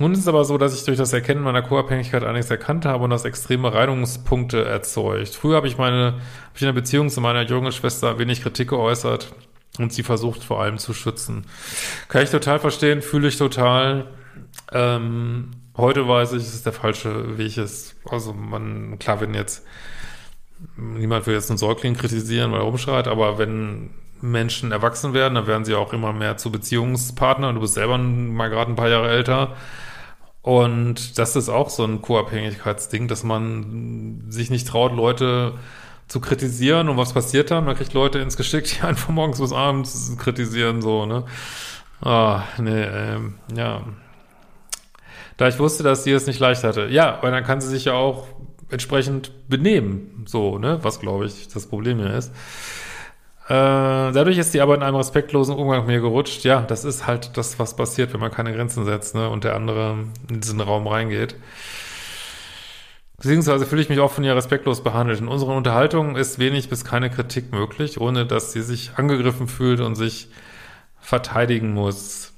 Nun 0.00 0.12
ist 0.12 0.20
es 0.20 0.28
aber 0.28 0.46
so, 0.46 0.56
dass 0.56 0.74
ich 0.74 0.82
durch 0.84 0.96
das 0.96 1.12
Erkennen 1.12 1.42
meiner 1.42 1.60
Co-Abhängigkeit 1.60 2.24
einiges 2.24 2.50
erkannt 2.50 2.86
habe 2.86 3.04
und 3.04 3.10
das 3.10 3.26
extreme 3.26 3.74
Reibungspunkte 3.74 4.64
erzeugt. 4.64 5.34
Früher 5.34 5.56
habe 5.56 5.68
ich 5.68 5.76
meine, 5.76 6.14
habe 6.14 6.22
ich 6.54 6.62
in 6.62 6.68
der 6.68 6.72
Beziehung 6.72 7.10
zu 7.10 7.20
meiner 7.20 7.42
jungen 7.42 7.70
Schwester 7.70 8.18
wenig 8.18 8.40
Kritik 8.40 8.70
geäußert 8.70 9.30
und 9.78 9.92
sie 9.92 10.02
versucht 10.02 10.42
vor 10.42 10.62
allem 10.62 10.78
zu 10.78 10.94
schützen. 10.94 11.44
Kann 12.08 12.22
ich 12.22 12.30
total 12.30 12.58
verstehen, 12.58 13.02
fühle 13.02 13.28
ich 13.28 13.36
total. 13.36 14.06
Ähm, 14.72 15.50
heute 15.76 16.08
weiß 16.08 16.32
ich, 16.32 16.44
es 16.44 16.54
ist 16.54 16.64
der 16.64 16.72
falsche 16.72 17.36
Weg 17.36 17.58
ist. 17.58 17.94
Also 18.08 18.32
man, 18.32 18.98
klar, 18.98 19.20
wenn 19.20 19.34
jetzt, 19.34 19.66
niemand 20.78 21.26
will 21.26 21.34
jetzt 21.34 21.50
einen 21.50 21.58
Säugling 21.58 21.94
kritisieren, 21.94 22.52
weil 22.52 22.60
er 22.60 22.64
rumschreit, 22.64 23.06
aber 23.06 23.36
wenn 23.36 23.90
Menschen 24.20 24.72
erwachsen 24.72 25.14
werden, 25.14 25.34
dann 25.34 25.46
werden 25.46 25.64
sie 25.64 25.74
auch 25.74 25.92
immer 25.92 26.12
mehr 26.12 26.36
zu 26.36 26.50
Beziehungspartnern. 26.52 27.54
Du 27.54 27.60
bist 27.60 27.74
selber 27.74 27.98
mal 27.98 28.48
gerade 28.48 28.70
ein 28.70 28.76
paar 28.76 28.88
Jahre 28.88 29.10
älter. 29.10 29.56
Und 30.42 31.18
das 31.18 31.36
ist 31.36 31.48
auch 31.48 31.68
so 31.68 31.84
ein 31.84 32.00
Co-Abhängigkeitsding, 32.00 33.08
dass 33.08 33.24
man 33.24 34.24
sich 34.28 34.50
nicht 34.50 34.68
traut, 34.68 34.94
Leute 34.94 35.54
zu 36.08 36.20
kritisieren. 36.20 36.88
Und 36.88 36.96
was 36.96 37.12
passiert 37.12 37.50
dann? 37.50 37.64
Man 37.64 37.76
kriegt 37.76 37.92
Leute 37.92 38.18
ins 38.18 38.36
Geschick, 38.36 38.64
die 38.64 38.82
einen 38.82 38.96
von 38.96 39.14
morgens 39.14 39.40
bis 39.40 39.52
abends 39.52 40.16
kritisieren, 40.18 40.82
so, 40.82 41.06
ne? 41.06 41.24
Oh, 42.02 42.40
nee, 42.58 42.82
ähm, 42.82 43.34
ja. 43.54 43.82
Da 45.36 45.48
ich 45.48 45.58
wusste, 45.58 45.82
dass 45.82 46.04
sie 46.04 46.12
es 46.12 46.26
nicht 46.26 46.40
leicht 46.40 46.64
hatte. 46.64 46.86
Ja, 46.86 47.18
weil 47.22 47.30
dann 47.30 47.44
kann 47.44 47.60
sie 47.60 47.68
sich 47.68 47.86
ja 47.86 47.92
auch 47.92 48.26
entsprechend 48.70 49.48
benehmen. 49.48 50.24
So, 50.26 50.58
ne? 50.58 50.78
Was, 50.82 51.00
glaube 51.00 51.26
ich, 51.26 51.48
das 51.48 51.66
Problem 51.66 51.98
hier 51.98 52.14
ist. 52.14 52.32
Äh, 53.50 54.12
dadurch 54.12 54.38
ist 54.38 54.54
die 54.54 54.60
aber 54.60 54.76
in 54.76 54.82
einem 54.84 54.94
respektlosen 54.94 55.56
Umgang 55.56 55.80
mit 55.80 55.88
mir 55.88 56.00
gerutscht. 56.00 56.44
Ja, 56.44 56.60
das 56.60 56.84
ist 56.84 57.08
halt 57.08 57.36
das, 57.36 57.58
was 57.58 57.74
passiert, 57.74 58.12
wenn 58.12 58.20
man 58.20 58.30
keine 58.30 58.52
Grenzen 58.52 58.84
setzt, 58.84 59.16
ne? 59.16 59.28
Und 59.28 59.42
der 59.42 59.56
andere 59.56 60.04
in 60.28 60.40
diesen 60.40 60.60
Raum 60.60 60.86
reingeht. 60.86 61.34
Beziehungsweise 63.16 63.66
fühle 63.66 63.82
ich 63.82 63.88
mich 63.88 63.98
auch 63.98 64.12
von 64.12 64.22
ihr 64.22 64.36
respektlos 64.36 64.84
behandelt. 64.84 65.18
In 65.18 65.26
unseren 65.26 65.56
Unterhaltungen 65.56 66.14
ist 66.14 66.38
wenig 66.38 66.68
bis 66.68 66.84
keine 66.84 67.10
Kritik 67.10 67.50
möglich, 67.50 68.00
ohne 68.00 68.24
dass 68.24 68.52
sie 68.52 68.62
sich 68.62 68.92
angegriffen 68.94 69.48
fühlt 69.48 69.80
und 69.80 69.96
sich 69.96 70.28
verteidigen 71.00 71.74
muss. 71.74 72.32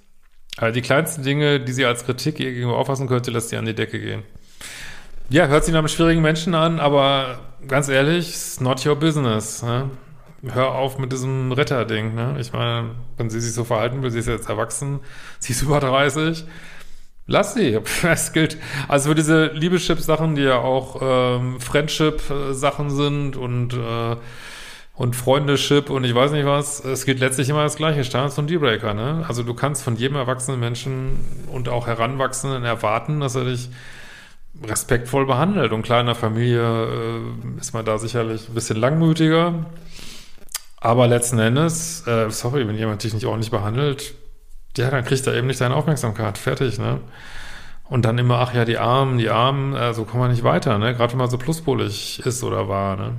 Also 0.57 0.73
die 0.73 0.81
kleinsten 0.81 1.25
Dinge, 1.25 1.61
die 1.61 1.73
sie 1.73 1.85
als 1.85 2.07
Kritik 2.07 2.40
ihr 2.40 2.52
gegenüber 2.52 2.78
auffassen 2.78 3.07
könnte, 3.07 3.31
lässt 3.31 3.50
sie 3.50 3.59
an 3.59 3.66
die 3.66 3.75
Decke 3.75 4.00
gehen. 4.00 4.23
Ja, 5.28 5.47
hört 5.47 5.66
sich 5.66 5.75
nach 5.75 5.81
einem 5.81 5.88
schwierigen 5.88 6.23
Menschen 6.23 6.54
an, 6.54 6.81
aber 6.81 7.38
ganz 7.69 7.90
ehrlich, 7.90 8.31
it's 8.31 8.61
not 8.61 8.85
your 8.87 8.97
business. 8.97 9.62
Ne? 9.62 9.90
Hör 10.45 10.73
auf 10.73 10.99
mit 10.99 11.13
diesem 11.13 11.53
Retterding. 11.53 12.15
Ne? 12.15 12.37
Ich 12.41 12.53
meine, 12.53 12.91
wenn 13.17 13.31
sie 13.31 13.41
sich 13.41 13.55
so 13.55 13.65
verhalten 13.65 14.03
will, 14.03 14.11
sie 14.11 14.19
ist 14.19 14.29
jetzt 14.29 14.49
erwachsen, 14.49 15.01
sie 15.39 15.53
ist 15.53 15.63
über 15.63 15.81
30, 15.81 16.45
lass 17.27 17.55
sie. 17.55 17.79
Es 18.03 18.33
gilt, 18.33 18.59
also 18.89 19.11
für 19.11 19.15
diese 19.15 19.47
Liebeschip-Sachen, 19.47 20.35
die 20.35 20.43
ja 20.43 20.59
auch 20.59 21.01
ähm, 21.01 21.61
Friendship-Sachen 21.61 22.91
sind 22.91 23.37
und 23.37 23.75
äh, 23.75 24.17
und 24.95 25.17
Freundeship 25.17 25.89
und 25.89 26.05
ich 26.05 26.15
weiß 26.15 26.33
nicht 26.33 26.45
was, 26.45 26.85
es 26.85 27.07
gilt 27.07 27.19
letztlich 27.19 27.49
immer 27.49 27.63
das 27.63 27.77
gleiche, 27.77 28.05
Standards 28.05 28.39
und 28.39 28.51
Dealbreaker, 28.51 28.93
ne? 28.93 29.25
Also 29.27 29.43
du 29.43 29.55
kannst 29.55 29.83
von 29.83 29.97
jedem 29.97 30.17
erwachsenen 30.17 30.61
Menschen 30.61 31.19
und 31.51 31.69
auch 31.71 31.87
Heranwachsenden 31.87 32.65
erwarten, 32.65 33.21
dass 33.21 33.35
er 33.35 33.45
dich 33.47 33.71
respektvoll 34.63 35.27
behandelt. 35.27 35.73
Und 35.73 35.83
klar, 35.83 36.01
in 36.01 36.07
der 36.07 36.15
Familie 36.15 36.61
äh, 36.61 37.59
ist 37.59 37.73
man 37.73 37.85
da 37.85 37.99
sicherlich 37.99 38.49
ein 38.49 38.55
bisschen 38.55 38.77
langmütiger. 38.77 39.67
Aber 40.83 41.07
letzten 41.07 41.39
Endes, 41.39 42.05
äh, 42.09 42.29
sorry, 42.31 42.67
wenn 42.67 42.77
jemand 42.77 43.05
dich 43.05 43.15
nicht 43.15 43.25
ordentlich 43.25 43.53
behandelt, 43.53 44.15
ja, 44.77 44.91
dann 44.91 45.05
kriegt 45.05 45.25
er 45.29 45.35
eben 45.35 45.47
nicht 45.47 45.61
deine 45.61 45.77
Aufmerksamkeit. 45.77 46.39
Fertig, 46.39 46.79
ne? 46.79 46.99
Und 47.89 48.05
dann 48.05 48.19
immer, 48.19 48.41
ach 48.41 48.53
ja, 48.53 48.65
die 48.65 48.79
Armen, 48.79 49.17
die 49.19 49.31
Armen, 49.31 49.77
äh, 49.77 49.95
so 49.95 50.05
kommen 50.05 50.25
wir 50.25 50.29
nicht 50.29 50.43
weiter, 50.43 50.79
ne? 50.79 50.93
Gerade 50.95 51.12
wenn 51.12 51.21
man 51.21 51.31
so 51.31 51.39
pluspolig 51.39 52.27
ist 52.27 52.43
oder 52.43 52.69
war, 52.69 52.97
ne? 52.97 53.12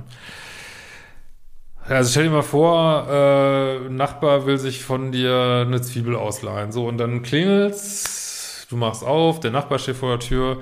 Also 1.88 2.10
stell 2.10 2.24
dir 2.24 2.30
mal 2.30 2.42
vor, 2.42 3.06
äh, 3.08 3.88
Nachbar 3.88 4.44
will 4.44 4.58
sich 4.58 4.84
von 4.84 5.10
dir 5.10 5.64
eine 5.66 5.80
Zwiebel 5.80 6.16
ausleihen. 6.16 6.70
So, 6.70 6.86
und 6.86 6.98
dann 6.98 7.22
klingelt's, 7.22 8.66
du 8.68 8.76
machst 8.76 9.04
auf, 9.04 9.40
der 9.40 9.52
Nachbar 9.52 9.78
steht 9.78 9.96
vor 9.96 10.10
der 10.10 10.20
Tür 10.20 10.58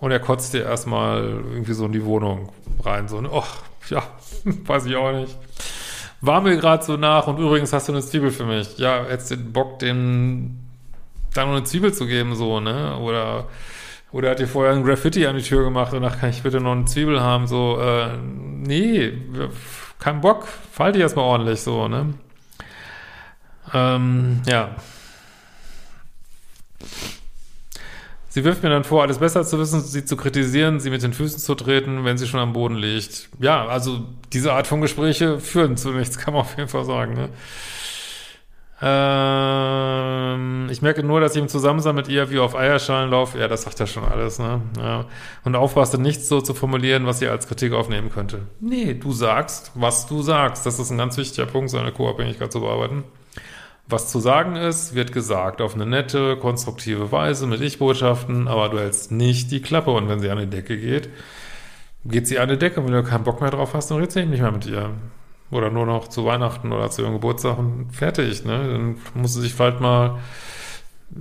und 0.00 0.10
er 0.10 0.20
kotzt 0.20 0.52
dir 0.52 0.64
erstmal 0.64 1.22
irgendwie 1.22 1.72
so 1.72 1.86
in 1.86 1.92
die 1.92 2.04
Wohnung 2.04 2.52
rein. 2.84 3.08
So, 3.08 3.22
ne? 3.22 3.30
ach, 3.32 3.62
ja, 3.88 4.02
weiß 4.44 4.84
ich 4.84 4.96
auch 4.96 5.12
nicht. 5.12 5.34
War 6.22 6.40
mir 6.40 6.56
gerade 6.56 6.84
so 6.84 6.96
nach 6.96 7.26
und 7.26 7.38
übrigens 7.38 7.72
hast 7.72 7.88
du 7.88 7.92
eine 7.92 8.00
Zwiebel 8.00 8.30
für 8.30 8.46
mich. 8.46 8.78
Ja, 8.78 9.04
hättest 9.04 9.32
du 9.32 9.36
Bock, 9.36 9.80
dem 9.80 10.56
da 11.34 11.44
noch 11.44 11.52
eine 11.52 11.64
Zwiebel 11.64 11.92
zu 11.92 12.06
geben, 12.06 12.34
so, 12.36 12.60
ne? 12.60 12.96
Oder 12.98 13.48
oder 14.12 14.30
hat 14.30 14.38
dir 14.38 14.46
vorher 14.46 14.74
ein 14.74 14.84
Graffiti 14.84 15.26
an 15.26 15.36
die 15.36 15.42
Tür 15.42 15.64
gemacht 15.64 15.94
und 15.94 16.04
ach, 16.04 16.20
kann 16.20 16.30
ich 16.30 16.42
bitte 16.42 16.60
noch 16.60 16.72
eine 16.72 16.84
Zwiebel 16.84 17.20
haben? 17.20 17.46
So, 17.46 17.80
äh, 17.80 18.16
nee, 18.18 19.12
kein 19.98 20.20
Bock, 20.20 20.46
falte 20.46 20.94
dich 20.94 21.02
erstmal 21.02 21.24
ordentlich, 21.24 21.60
so, 21.60 21.88
ne? 21.88 22.14
Ähm, 23.72 24.42
ja. 24.46 24.76
Sie 28.34 28.44
wirft 28.44 28.62
mir 28.62 28.70
dann 28.70 28.82
vor, 28.82 29.02
alles 29.02 29.18
besser 29.18 29.44
zu 29.44 29.58
wissen, 29.58 29.82
sie 29.82 30.06
zu 30.06 30.16
kritisieren, 30.16 30.80
sie 30.80 30.88
mit 30.88 31.02
den 31.02 31.12
Füßen 31.12 31.38
zu 31.38 31.54
treten, 31.54 32.06
wenn 32.06 32.16
sie 32.16 32.26
schon 32.26 32.40
am 32.40 32.54
Boden 32.54 32.76
liegt. 32.76 33.28
Ja, 33.40 33.66
also 33.66 34.06
diese 34.32 34.54
Art 34.54 34.66
von 34.66 34.80
Gespräche 34.80 35.38
führen 35.38 35.76
zu 35.76 35.90
nichts, 35.90 36.16
kann 36.24 36.32
man 36.32 36.40
auf 36.40 36.56
jeden 36.56 36.70
Fall 36.70 36.86
sagen. 36.86 37.12
Ne? 37.12 37.28
Ähm, 38.80 40.68
ich 40.70 40.80
merke 40.80 41.02
nur, 41.02 41.20
dass 41.20 41.36
ich 41.36 41.42
im 41.42 41.48
Zusammensein 41.48 41.94
mit 41.94 42.08
ihr 42.08 42.30
wie 42.30 42.38
auf 42.38 42.56
Eierschalen 42.56 43.10
laufe. 43.10 43.38
Ja, 43.38 43.48
das 43.48 43.64
sagt 43.64 43.78
ja 43.80 43.86
schon 43.86 44.04
alles. 44.06 44.38
Ne? 44.38 44.62
Ja. 44.78 45.04
Und 45.44 45.54
aufpasste, 45.54 46.00
nichts 46.00 46.26
so 46.26 46.40
zu 46.40 46.54
formulieren, 46.54 47.04
was 47.04 47.18
sie 47.18 47.28
als 47.28 47.46
Kritik 47.46 47.74
aufnehmen 47.74 48.08
könnte. 48.08 48.46
Nee, 48.60 48.94
du 48.94 49.12
sagst, 49.12 49.72
was 49.74 50.06
du 50.06 50.22
sagst. 50.22 50.64
Das 50.64 50.78
ist 50.78 50.90
ein 50.90 50.96
ganz 50.96 51.18
wichtiger 51.18 51.44
Punkt, 51.44 51.68
seine 51.68 51.92
Co-Abhängigkeit 51.92 52.50
zu 52.50 52.62
bearbeiten. 52.62 53.04
Was 53.92 54.08
zu 54.08 54.20
sagen 54.20 54.56
ist, 54.56 54.94
wird 54.94 55.12
gesagt 55.12 55.60
auf 55.60 55.74
eine 55.74 55.84
nette, 55.84 56.38
konstruktive 56.38 57.12
Weise 57.12 57.46
mit 57.46 57.60
Ich-Botschaften, 57.60 58.48
aber 58.48 58.70
du 58.70 58.78
hältst 58.78 59.12
nicht 59.12 59.50
die 59.50 59.60
Klappe 59.60 59.90
und 59.90 60.08
wenn 60.08 60.18
sie 60.18 60.30
an 60.30 60.38
die 60.38 60.46
Decke 60.46 60.78
geht, 60.78 61.10
geht 62.06 62.26
sie 62.26 62.38
an 62.38 62.48
die 62.48 62.56
Decke 62.56 62.80
und 62.80 62.86
wenn 62.86 62.94
du 62.94 63.02
keinen 63.02 63.24
Bock 63.24 63.42
mehr 63.42 63.50
drauf 63.50 63.74
hast, 63.74 63.90
dann 63.90 63.98
redest 63.98 64.16
du 64.16 64.20
eben 64.20 64.30
nicht 64.30 64.40
mehr 64.40 64.50
mit 64.50 64.64
ihr. 64.64 64.92
Oder 65.50 65.68
nur 65.70 65.84
noch 65.84 66.08
zu 66.08 66.24
Weihnachten 66.24 66.72
oder 66.72 66.90
zu 66.90 67.02
ihrem 67.02 67.12
Geburtstag 67.12 67.58
und 67.58 67.90
fertig, 67.92 68.46
ne? 68.46 68.66
Dann 68.72 68.96
muss 69.12 69.34
sie 69.34 69.42
sich 69.42 69.52
vielleicht 69.52 69.80
mal, 69.80 70.20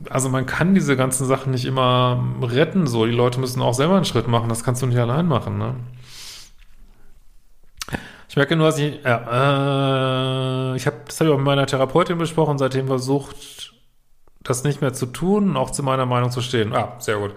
also 0.10 0.30
man 0.30 0.46
kann 0.46 0.74
diese 0.74 0.96
ganzen 0.96 1.28
Sachen 1.28 1.52
nicht 1.52 1.66
immer 1.66 2.24
retten, 2.42 2.88
so. 2.88 3.06
Die 3.06 3.12
Leute 3.12 3.42
müssen 3.42 3.62
auch 3.62 3.74
selber 3.74 3.98
einen 3.98 4.06
Schritt 4.06 4.30
machen, 4.30 4.48
das 4.48 4.64
kannst 4.64 4.82
du 4.82 4.86
nicht 4.86 4.98
allein 4.98 5.28
machen, 5.28 5.58
ne? 5.58 5.76
Ich 8.32 8.38
merke 8.38 8.56
nur, 8.56 8.68
dass 8.68 8.80
ich, 8.80 9.04
ja, 9.04 10.72
äh, 10.72 10.78
ich 10.78 10.88
habe, 10.88 11.02
das 11.06 11.20
habe 11.20 11.30
ich 11.30 11.34
auch 11.34 11.38
mit 11.38 11.46
meiner 11.48 11.66
Therapeutin 11.66 12.18
besprochen, 12.18 12.58
seitdem 12.58 12.88
versucht, 12.88 13.74
das 14.42 14.64
nicht 14.64 14.80
mehr 14.80 14.94
zu 14.94 15.08
tun, 15.08 15.58
auch 15.58 15.70
zu 15.72 15.84
meiner 15.84 16.06
Meinung 16.06 16.32
zu 16.32 16.40
stehen. 16.40 16.74
Ah, 16.74 16.96
sehr 17.00 17.18
gut. 17.18 17.36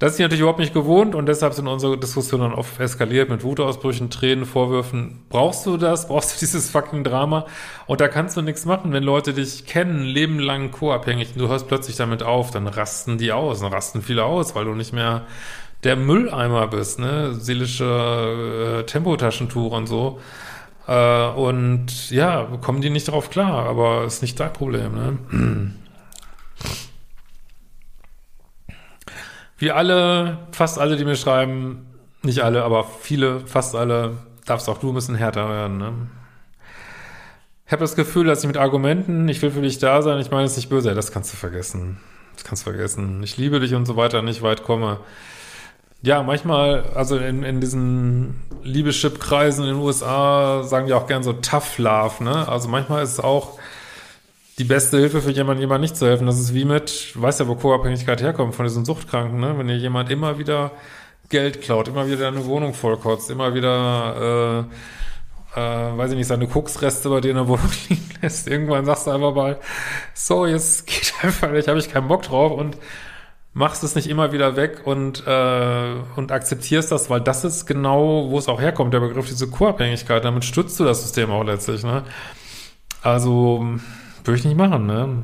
Das 0.00 0.12
ist 0.12 0.18
natürlich 0.18 0.40
überhaupt 0.40 0.58
nicht 0.58 0.74
gewohnt 0.74 1.14
und 1.14 1.24
deshalb 1.24 1.54
sind 1.54 1.66
unsere 1.66 1.96
Diskussionen 1.96 2.52
oft 2.52 2.78
eskaliert 2.78 3.30
mit 3.30 3.42
Wutausbrüchen, 3.42 4.10
Tränen, 4.10 4.44
Vorwürfen. 4.44 5.24
Brauchst 5.30 5.64
du 5.64 5.78
das? 5.78 6.08
Brauchst 6.08 6.36
du 6.36 6.40
dieses 6.40 6.68
fucking 6.68 7.04
Drama? 7.04 7.46
Und 7.86 8.02
da 8.02 8.08
kannst 8.08 8.36
du 8.36 8.42
nichts 8.42 8.66
machen, 8.66 8.92
wenn 8.92 9.04
Leute 9.04 9.32
dich 9.32 9.64
kennen, 9.64 10.02
lebenlang 10.02 10.72
co-abhängig, 10.72 11.32
und 11.32 11.40
du 11.40 11.48
hörst 11.48 11.68
plötzlich 11.68 11.96
damit 11.96 12.22
auf, 12.22 12.50
dann 12.50 12.66
rasten 12.66 13.16
die 13.16 13.32
aus, 13.32 13.60
dann 13.60 13.72
rasten 13.72 14.02
viele 14.02 14.24
aus, 14.24 14.54
weil 14.54 14.66
du 14.66 14.74
nicht 14.74 14.92
mehr 14.92 15.24
der 15.84 15.96
Mülleimer 15.96 16.68
bist, 16.68 16.98
ne? 16.98 17.34
Seelische 17.34 18.80
äh, 18.80 18.86
Tempotaschentuch 18.86 19.72
und 19.72 19.86
so. 19.86 20.20
Äh, 20.86 21.26
und 21.28 22.10
ja, 22.10 22.46
kommen 22.60 22.80
die 22.80 22.90
nicht 22.90 23.08
drauf 23.08 23.30
klar, 23.30 23.66
aber 23.66 24.04
ist 24.04 24.22
nicht 24.22 24.38
dein 24.38 24.52
Problem, 24.52 24.94
ne? 24.94 25.18
Wie 29.58 29.70
alle, 29.70 30.38
fast 30.50 30.78
alle, 30.78 30.96
die 30.96 31.04
mir 31.04 31.16
schreiben, 31.16 31.86
nicht 32.22 32.40
alle, 32.40 32.64
aber 32.64 32.84
viele, 32.84 33.40
fast 33.40 33.76
alle, 33.76 34.18
darfst 34.44 34.68
auch 34.68 34.78
du 34.78 34.90
ein 34.90 34.94
bisschen 34.94 35.14
härter 35.14 35.48
werden, 35.48 35.78
ne? 35.78 35.92
Ich 37.66 37.72
habe 37.72 37.80
das 37.80 37.96
Gefühl, 37.96 38.26
dass 38.26 38.40
ich 38.40 38.46
mit 38.46 38.58
Argumenten, 38.58 39.28
ich 39.28 39.40
will 39.40 39.50
für 39.50 39.62
dich 39.62 39.78
da 39.78 40.02
sein, 40.02 40.18
ich 40.20 40.30
meine 40.30 40.44
es 40.44 40.56
nicht 40.56 40.68
böse, 40.68 40.94
das 40.94 41.10
kannst 41.10 41.32
du 41.32 41.36
vergessen. 41.38 42.00
Das 42.34 42.44
kannst 42.44 42.66
du 42.66 42.70
vergessen. 42.70 43.22
Ich 43.22 43.36
liebe 43.38 43.60
dich 43.60 43.74
und 43.74 43.86
so 43.86 43.96
weiter, 43.96 44.20
nicht 44.20 44.42
weit 44.42 44.62
komme. 44.62 45.00
Ja, 46.04 46.22
manchmal, 46.24 46.84
also 46.94 47.16
in, 47.16 47.44
in 47.44 47.60
diesen 47.60 48.42
Liebeschip-Kreisen 48.64 49.64
in 49.64 49.74
den 49.74 49.80
USA 49.80 50.64
sagen 50.64 50.86
die 50.86 50.94
auch 50.94 51.06
gern 51.06 51.22
so 51.22 51.32
Tough 51.32 51.78
Love, 51.78 52.24
ne? 52.24 52.48
Also 52.48 52.68
manchmal 52.68 53.04
ist 53.04 53.12
es 53.12 53.20
auch 53.20 53.58
die 54.58 54.64
beste 54.64 54.98
Hilfe 54.98 55.22
für 55.22 55.30
jemanden, 55.30 55.60
jemand 55.60 55.80
nicht 55.80 55.96
zu 55.96 56.06
helfen. 56.06 56.26
Das 56.26 56.40
ist 56.40 56.54
wie 56.54 56.64
mit, 56.64 57.12
weiß 57.14 57.38
ja, 57.38 57.48
wo 57.48 57.54
Co-Abhängigkeit 57.54 58.20
herkommt, 58.20 58.56
von 58.56 58.66
diesen 58.66 58.84
Suchtkranken, 58.84 59.38
ne? 59.38 59.56
Wenn 59.56 59.68
dir 59.68 59.76
jemand 59.76 60.10
immer 60.10 60.38
wieder 60.38 60.72
Geld 61.28 61.62
klaut, 61.62 61.86
immer 61.86 62.06
wieder 62.06 62.18
deine 62.18 62.44
Wohnung 62.46 62.74
vollkotzt, 62.74 63.30
immer 63.30 63.54
wieder, 63.54 64.66
äh, 65.56 65.60
äh, 65.60 65.96
weiß 65.96 66.10
ich 66.10 66.16
nicht, 66.16 66.26
seine 66.26 66.48
Koksreste 66.48 67.10
bei 67.10 67.20
dir 67.20 67.30
in 67.30 67.36
der 67.36 67.46
Wohnung 67.46 67.70
liegen 67.88 68.10
lässt. 68.20 68.48
Irgendwann 68.48 68.84
sagst 68.86 69.06
du 69.06 69.12
einfach 69.12 69.34
mal, 69.36 69.60
so, 70.14 70.46
jetzt 70.46 70.84
geht 70.88 71.14
einfach 71.22 71.52
nicht, 71.52 71.68
habe 71.68 71.78
ich 71.78 71.90
keinen 71.92 72.08
Bock 72.08 72.22
drauf 72.22 72.50
und 72.50 72.76
machst 73.54 73.84
es 73.84 73.94
nicht 73.94 74.08
immer 74.08 74.32
wieder 74.32 74.56
weg 74.56 74.82
und, 74.84 75.26
äh, 75.26 75.94
und 76.16 76.32
akzeptierst 76.32 76.90
das, 76.90 77.10
weil 77.10 77.20
das 77.20 77.44
ist 77.44 77.66
genau, 77.66 78.30
wo 78.30 78.38
es 78.38 78.48
auch 78.48 78.60
herkommt, 78.60 78.94
der 78.94 79.00
Begriff 79.00 79.26
diese 79.28 79.48
Co-Abhängigkeit. 79.48 80.24
Damit 80.24 80.44
stützt 80.44 80.80
du 80.80 80.84
das 80.84 81.02
System 81.02 81.30
auch 81.30 81.44
letztlich. 81.44 81.82
Ne? 81.82 82.04
Also 83.02 83.66
würde 84.24 84.38
ich 84.38 84.44
nicht 84.44 84.56
machen. 84.56 84.86
Ne? 84.86 85.22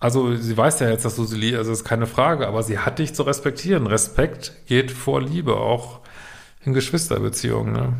Also 0.00 0.36
sie 0.36 0.56
weiß 0.56 0.78
ja 0.80 0.90
jetzt, 0.90 1.04
dass 1.04 1.16
du 1.16 1.24
sie 1.24 1.36
liebst, 1.36 1.58
also 1.58 1.72
ist 1.72 1.84
keine 1.84 2.06
Frage, 2.06 2.46
aber 2.46 2.62
sie 2.62 2.78
hat 2.78 3.00
dich 3.00 3.14
zu 3.14 3.24
respektieren. 3.24 3.88
Respekt 3.88 4.52
geht 4.66 4.92
vor 4.92 5.20
Liebe, 5.20 5.56
auch 5.56 6.00
in 6.64 6.72
Geschwisterbeziehungen. 6.72 7.72
Ne? 7.72 7.94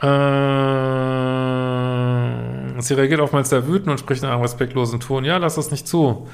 Äh, 0.00 0.73
sie 2.84 2.94
reagiert 2.94 3.20
oftmals 3.20 3.50
sehr 3.50 3.66
wütend 3.66 3.88
und 3.88 3.98
spricht 3.98 4.22
in 4.22 4.28
einem 4.28 4.42
respektlosen 4.42 5.00
Ton. 5.00 5.24
Ja, 5.24 5.36
lass 5.36 5.56
das 5.56 5.70
nicht 5.70 5.86
zu. 5.88 6.28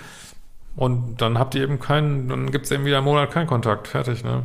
Und 0.76 1.21
dann 1.21 1.38
habt 1.38 1.54
ihr 1.54 1.62
eben 1.62 1.80
keinen, 1.80 2.28
dann 2.28 2.50
gibt 2.50 2.66
es 2.66 2.71
eben 2.71 2.85
wieder 2.85 2.99
einen 2.99 3.07
Monat 3.07 3.30
keinen 3.30 3.47
Kontakt. 3.47 3.88
Fertig, 3.88 4.25
ne? 4.25 4.45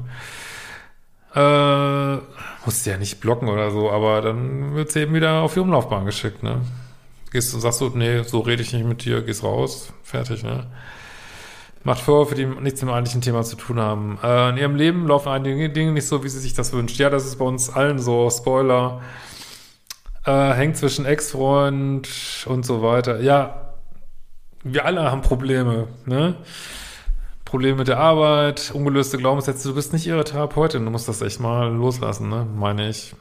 Äh, 1.35 2.17
musst 2.65 2.85
du 2.85 2.89
ja 2.89 2.97
nicht 2.97 3.19
blocken 3.19 3.49
oder 3.49 3.69
so, 3.71 3.91
aber 3.91 4.21
dann 4.21 4.75
wird 4.75 4.91
sie 4.91 5.01
eben 5.01 5.13
wieder 5.13 5.41
auf 5.41 5.53
die 5.53 5.59
Umlaufbahn 5.59 6.05
geschickt, 6.05 6.43
ne? 6.43 6.61
Gehst 7.31 7.53
und 7.53 7.61
sagst 7.61 7.79
so, 7.79 7.89
nee, 7.89 8.23
so 8.23 8.39
rede 8.39 8.61
ich 8.61 8.71
nicht 8.73 8.85
mit 8.85 9.03
dir, 9.03 9.21
gehst 9.21 9.43
raus, 9.43 9.91
fertig, 10.03 10.43
ne? 10.43 10.65
Macht 11.83 12.01
Vorwürfe, 12.01 12.35
die 12.35 12.45
nichts 12.45 12.81
mit 12.81 12.89
dem 12.89 12.95
eigentlichen 12.95 13.21
Thema 13.21 13.43
zu 13.43 13.57
tun 13.57 13.79
haben. 13.79 14.17
Äh, 14.23 14.49
in 14.49 14.57
ihrem 14.57 14.75
Leben 14.75 15.07
laufen 15.07 15.29
einige 15.29 15.69
Dinge 15.69 15.91
nicht 15.91 16.07
so, 16.07 16.23
wie 16.23 16.29
sie 16.29 16.39
sich 16.39 16.53
das 16.53 16.73
wünscht. 16.73 16.97
Ja, 16.97 17.09
das 17.09 17.25
ist 17.25 17.37
bei 17.37 17.45
uns 17.45 17.69
allen 17.69 17.99
so, 17.99 18.29
Spoiler. 18.29 19.01
Äh, 20.25 20.53
hängt 20.53 20.77
zwischen 20.77 21.05
Ex-Freund 21.05 22.09
und 22.47 22.65
so 22.65 22.81
weiter. 22.81 23.21
Ja, 23.21 23.73
wir 24.63 24.85
alle 24.85 25.11
haben 25.11 25.21
Probleme, 25.21 25.87
ne? 26.05 26.35
Probleme 27.45 27.77
mit 27.77 27.87
der 27.87 27.99
Arbeit, 27.99 28.71
ungelöste 28.73 29.19
Glaubenssätze. 29.19 29.67
Du 29.67 29.75
bist 29.75 29.93
nicht 29.93 30.07
ihre 30.07 30.23
Therapeutin, 30.23 30.83
du 30.83 30.89
musst 30.89 31.07
das 31.07 31.21
echt 31.21 31.39
mal 31.39 31.71
loslassen, 31.71 32.29
ne? 32.29 32.47
Meine 32.55 32.89
ich. 32.89 33.15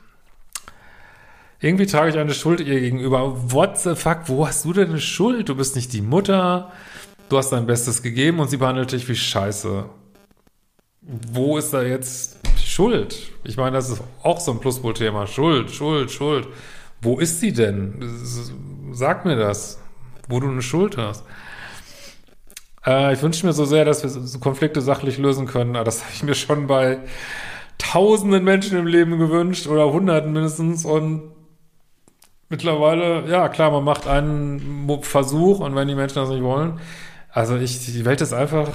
Irgendwie 1.61 1.87
trage 1.87 2.11
ich 2.11 2.19
eine 2.19 2.35
Schuld 2.35 2.61
ihr 2.61 2.81
gegenüber. 2.81 3.53
What 3.53 3.79
the 3.79 3.95
fuck? 3.95 4.21
Wo 4.27 4.47
hast 4.47 4.65
du 4.65 4.73
denn 4.73 4.89
eine 4.89 5.01
Schuld? 5.01 5.49
Du 5.49 5.55
bist 5.55 5.77
nicht 5.77 5.93
die 5.93 6.03
Mutter. 6.03 6.73
Du 7.29 7.37
hast 7.39 7.51
dein 7.51 7.67
Bestes 7.67 8.03
gegeben 8.03 8.41
und 8.41 8.49
sie 8.49 8.57
behandelt 8.57 8.93
dich 8.93 9.09
wie 9.09 9.17
Scheiße. 9.17 9.85
Wo 11.03 11.59
ist 11.59 11.73
da 11.73 11.83
jetzt 11.83 12.39
Schuld? 12.63 13.31
Ich 13.45 13.57
meine, 13.59 13.77
das 13.77 13.91
ist 13.91 14.03
auch 14.23 14.41
so 14.41 14.53
ein 14.53 14.61
Pluspol-Thema. 14.61 15.27
Schuld, 15.27 15.71
Schuld, 15.71 16.11
Schuld. 16.11 16.49
Wo 17.05 17.19
ist 17.19 17.41
sie 17.41 17.53
denn? 17.53 17.95
Sag 18.93 19.25
mir 19.25 19.37
das, 19.37 19.79
wo 20.29 20.41
du 20.41 20.49
eine 20.49 20.63
Schuld 20.63 20.97
hast. 20.97 21.25
Äh, 22.87 23.15
ich 23.15 23.23
wünsche 23.23 23.47
mir 23.47 23.53
so 23.53 23.65
sehr, 23.65 23.85
dass 23.85 24.03
wir 24.03 24.11
so 24.11 24.39
Konflikte 24.39 24.81
sachlich 24.81 25.19
lösen 25.19 25.47
können. 25.47 25.77
Aber 25.77 25.85
das 25.85 26.01
habe 26.05 26.13
ich 26.15 26.23
mir 26.23 26.35
schon 26.35 26.67
bei 26.67 26.99
tausenden 27.79 28.45
Menschen 28.45 28.79
im 28.79 28.87
Leben 28.87 29.19
gewünscht 29.19 29.67
oder 29.67 29.93
hunderten 29.93 30.33
mindestens. 30.33 30.85
Und 30.85 31.31
mittlerweile, 32.49 33.29
ja 33.29 33.49
klar, 33.49 33.71
man 33.71 33.85
macht 33.85 34.07
einen 34.07 34.89
Versuch 35.03 35.61
und 35.61 35.75
wenn 35.75 35.89
die 35.89 35.95
Menschen 35.95 36.17
das 36.17 36.31
nicht 36.31 36.43
wollen. 36.43 36.81
Also 37.31 37.57
ich, 37.57 37.85
die 37.85 38.05
Welt 38.05 38.21
ist 38.21 38.33
einfach 38.33 38.71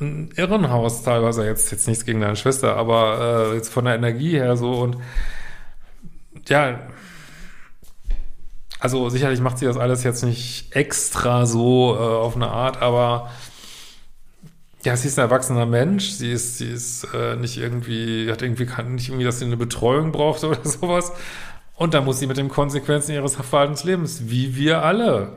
ein 0.00 0.30
Irrenhaus 0.36 1.02
teilweise. 1.02 1.44
Jetzt, 1.44 1.70
jetzt 1.72 1.88
nichts 1.88 2.04
gegen 2.04 2.20
deine 2.20 2.36
Schwester, 2.36 2.76
aber 2.76 3.50
äh, 3.52 3.54
jetzt 3.56 3.72
von 3.72 3.84
der 3.84 3.96
Energie 3.96 4.38
her 4.38 4.56
so 4.56 4.72
und 4.72 4.96
ja, 6.48 6.78
also 8.78 9.08
sicherlich 9.08 9.40
macht 9.40 9.58
sie 9.58 9.66
das 9.66 9.76
alles 9.76 10.04
jetzt 10.04 10.22
nicht 10.22 10.74
extra 10.74 11.46
so 11.46 11.94
äh, 11.94 11.98
auf 11.98 12.36
eine 12.36 12.48
Art, 12.48 12.82
aber 12.82 13.30
ja, 14.86 14.96
sie 14.96 15.08
ist 15.08 15.18
ein 15.18 15.24
erwachsener 15.24 15.66
Mensch. 15.66 16.10
Sie 16.10 16.30
ist, 16.30 16.58
sie 16.58 16.70
ist 16.70 17.08
äh, 17.12 17.34
nicht 17.34 17.58
irgendwie, 17.58 18.30
hat 18.30 18.40
irgendwie 18.40 18.66
kann 18.66 18.94
nicht 18.94 19.08
irgendwie, 19.08 19.24
dass 19.24 19.40
sie 19.40 19.44
eine 19.44 19.56
Betreuung 19.56 20.12
braucht 20.12 20.44
oder 20.44 20.64
sowas. 20.64 21.12
Und 21.74 21.92
da 21.92 22.00
muss 22.00 22.20
sie 22.20 22.28
mit 22.28 22.36
den 22.36 22.48
Konsequenzen 22.48 23.12
ihres 23.12 23.34
Verhaltens 23.34 23.82
leben, 23.82 24.08
wie 24.20 24.54
wir 24.56 24.82
alle. 24.82 25.32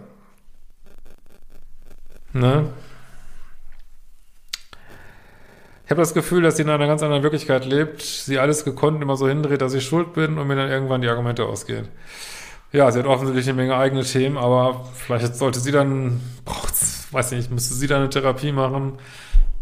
Ne? 2.31 2.69
Ich 5.83 5.91
habe 5.91 6.01
das 6.01 6.13
Gefühl, 6.13 6.43
dass 6.43 6.57
sie 6.57 6.61
in 6.61 6.69
einer 6.69 6.85
ganz 6.85 7.01
anderen 7.01 7.23
Wirklichkeit 7.23 7.65
lebt, 7.65 8.03
sie 8.03 8.37
alles 8.37 8.63
gekonnt 8.63 9.01
immer 9.01 9.17
so 9.17 9.27
hindreht, 9.27 9.61
dass 9.61 9.73
ich 9.73 9.83
schuld 9.83 10.13
bin 10.13 10.37
und 10.37 10.47
mir 10.47 10.55
dann 10.55 10.69
irgendwann 10.69 11.01
die 11.01 11.09
Argumente 11.09 11.45
ausgehen. 11.45 11.87
Ja, 12.71 12.91
sie 12.91 12.99
hat 12.99 13.07
offensichtlich 13.07 13.47
eine 13.47 13.55
Menge 13.55 13.75
eigene 13.75 14.03
Themen, 14.03 14.37
aber 14.37 14.85
vielleicht 14.93 15.35
sollte 15.35 15.59
sie 15.59 15.71
dann, 15.71 16.21
braucht's, 16.45 17.07
weiß 17.11 17.31
nicht, 17.31 17.49
müsste 17.49 17.73
sie 17.73 17.87
dann 17.87 18.01
eine 18.01 18.09
Therapie 18.09 18.51
machen 18.51 18.99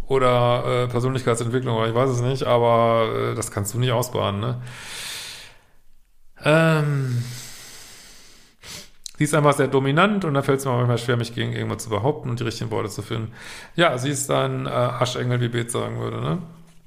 oder 0.07 0.83
äh, 0.83 0.87
Persönlichkeitsentwicklung 0.87 1.77
oder 1.77 1.87
ich 1.87 1.95
weiß 1.95 2.09
es 2.09 2.21
nicht, 2.21 2.43
aber 2.43 3.31
äh, 3.31 3.35
das 3.35 3.51
kannst 3.51 3.73
du 3.73 3.79
nicht 3.79 3.91
ausbaden, 3.93 4.41
ne? 4.41 4.61
Ähm, 6.43 7.23
sie 9.17 9.23
ist 9.23 9.33
einfach 9.33 9.53
sehr 9.53 9.69
dominant 9.69 10.25
und 10.25 10.33
da 10.33 10.41
fällt 10.41 10.59
es 10.59 10.65
mir 10.65 10.73
manchmal 10.73 10.97
schwer, 10.97 11.15
mich 11.15 11.33
gegen 11.33 11.53
irgendwas 11.53 11.83
zu 11.83 11.89
behaupten 11.89 12.29
und 12.29 12.39
die 12.41 12.43
richtigen 12.43 12.71
Worte 12.71 12.89
zu 12.89 13.01
finden. 13.01 13.31
Ja, 13.75 13.97
sie 13.97 14.09
ist 14.09 14.29
ein 14.29 14.65
äh, 14.65 14.69
Aschengel, 14.69 15.39
wie 15.39 15.47
Beth 15.47 15.71
sagen 15.71 15.99
würde, 15.99 16.19
ne? 16.19 16.39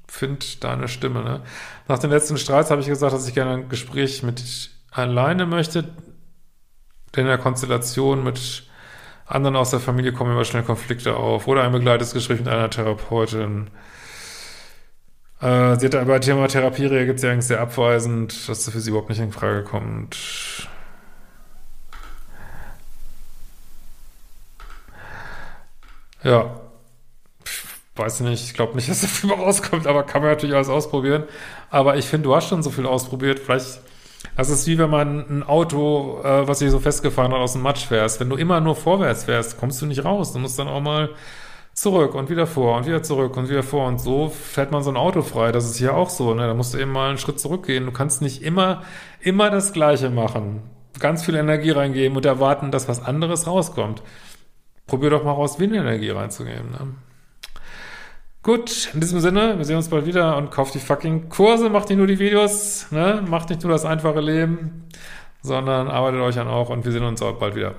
Find 0.07 0.63
deine 0.63 0.87
Stimme, 0.87 1.23
ne? 1.23 1.41
Nach 1.87 1.97
den 1.97 2.11
letzten 2.11 2.37
Streits 2.37 2.69
habe 2.69 2.81
ich 2.81 2.87
gesagt, 2.87 3.13
dass 3.13 3.27
ich 3.27 3.33
gerne 3.33 3.53
ein 3.53 3.69
Gespräch 3.69 4.21
mit 4.21 4.69
alleine 4.91 5.45
möchte, 5.45 5.89
denn 7.15 7.23
in 7.23 7.27
der 7.27 7.37
Konstellation 7.37 8.23
mit 8.23 8.63
anderen 9.25 9.55
aus 9.55 9.71
der 9.71 9.79
Familie 9.79 10.13
kommen 10.13 10.31
immer 10.31 10.45
schnell 10.45 10.63
Konflikte 10.63 11.15
auf 11.15 11.47
oder 11.47 11.63
ein 11.63 11.71
begleitetes 11.71 12.13
Gespräch 12.13 12.39
mit 12.39 12.47
einer 12.47 12.69
Therapeutin. 12.69 13.69
Äh, 15.41 15.79
sie 15.79 15.87
hat 15.87 15.95
aber 15.95 16.21
Thema 16.21 16.47
Therapie 16.47 16.85
reagiert 16.85 17.19
sie 17.19 17.27
eigentlich 17.27 17.45
sehr 17.45 17.61
abweisend, 17.61 18.47
dass 18.47 18.65
das 18.65 18.73
für 18.73 18.79
sie 18.79 18.91
überhaupt 18.91 19.09
nicht 19.09 19.19
in 19.19 19.31
Frage 19.31 19.63
kommt. 19.63 20.67
Ja. 26.23 26.61
Ich 27.43 27.99
weiß 27.99 28.21
nicht, 28.21 28.43
ich 28.43 28.53
glaube 28.53 28.75
nicht, 28.75 28.89
dass 28.89 29.01
so 29.01 29.07
viel 29.07 29.31
rauskommt, 29.31 29.87
aber 29.87 30.03
kann 30.03 30.21
man 30.21 30.31
natürlich 30.31 30.55
alles 30.55 30.69
ausprobieren. 30.69 31.23
Aber 31.69 31.97
ich 31.97 32.05
finde, 32.05 32.25
du 32.25 32.35
hast 32.35 32.47
schon 32.49 32.63
so 32.63 32.69
viel 32.69 32.85
ausprobiert. 32.85 33.39
Vielleicht 33.39 33.81
das 34.35 34.49
ist 34.49 34.67
wie 34.67 34.77
wenn 34.77 34.89
man 34.89 35.25
ein 35.29 35.43
Auto, 35.43 36.21
äh, 36.23 36.47
was 36.47 36.59
sich 36.59 36.71
so 36.71 36.79
festgefahren 36.79 37.31
hat, 37.31 37.39
aus 37.39 37.53
dem 37.53 37.61
Matsch 37.61 37.85
fährst. 37.85 38.19
Wenn 38.19 38.29
du 38.29 38.35
immer 38.35 38.61
nur 38.61 38.75
vorwärts 38.75 39.25
fährst, 39.25 39.59
kommst 39.59 39.81
du 39.81 39.85
nicht 39.85 40.05
raus. 40.05 40.33
Du 40.33 40.39
musst 40.39 40.57
dann 40.57 40.67
auch 40.67 40.81
mal 40.81 41.09
zurück 41.73 42.15
und 42.15 42.29
wieder 42.29 42.47
vor 42.47 42.77
und 42.77 42.85
wieder 42.85 43.03
zurück 43.03 43.37
und 43.37 43.49
wieder 43.49 43.63
vor. 43.63 43.87
Und 43.87 43.99
so 43.99 44.29
fährt 44.29 44.71
man 44.71 44.83
so 44.83 44.89
ein 44.89 44.97
Auto 44.97 45.21
frei. 45.21 45.51
Das 45.51 45.65
ist 45.65 45.77
hier 45.77 45.95
auch 45.95 46.09
so. 46.09 46.33
Ne? 46.33 46.47
Da 46.47 46.53
musst 46.53 46.73
du 46.73 46.77
eben 46.77 46.91
mal 46.91 47.09
einen 47.09 47.17
Schritt 47.17 47.39
zurückgehen. 47.39 47.85
Du 47.85 47.91
kannst 47.91 48.21
nicht 48.21 48.41
immer, 48.41 48.83
immer 49.19 49.49
das 49.49 49.73
Gleiche 49.73 50.09
machen. 50.09 50.61
Ganz 50.99 51.25
viel 51.25 51.35
Energie 51.35 51.71
reingeben 51.71 52.15
und 52.17 52.25
erwarten, 52.25 52.71
dass 52.71 52.87
was 52.87 53.03
anderes 53.03 53.47
rauskommt. 53.47 54.01
Probier 54.87 55.09
doch 55.09 55.23
mal 55.23 55.31
raus, 55.31 55.59
Windenergie 55.59 56.09
reinzugeben. 56.09 56.71
Ne? 56.71 56.95
Gut, 58.43 58.89
in 58.95 59.01
diesem 59.01 59.19
Sinne, 59.19 59.59
wir 59.59 59.65
sehen 59.65 59.75
uns 59.75 59.89
bald 59.89 60.07
wieder 60.07 60.35
und 60.35 60.49
kauft 60.49 60.73
die 60.73 60.79
fucking 60.79 61.29
Kurse, 61.29 61.69
macht 61.69 61.89
nicht 61.89 61.99
nur 61.99 62.07
die 62.07 62.17
Videos, 62.17 62.87
ne? 62.89 63.23
macht 63.23 63.51
nicht 63.51 63.61
nur 63.61 63.71
das 63.71 63.85
einfache 63.85 64.19
Leben, 64.19 64.87
sondern 65.43 65.87
arbeitet 65.87 66.21
euch 66.21 66.39
an 66.39 66.47
auch 66.47 66.69
und 66.69 66.83
wir 66.83 66.91
sehen 66.91 67.03
uns 67.03 67.21
auch 67.21 67.37
bald 67.37 67.55
wieder. 67.55 67.75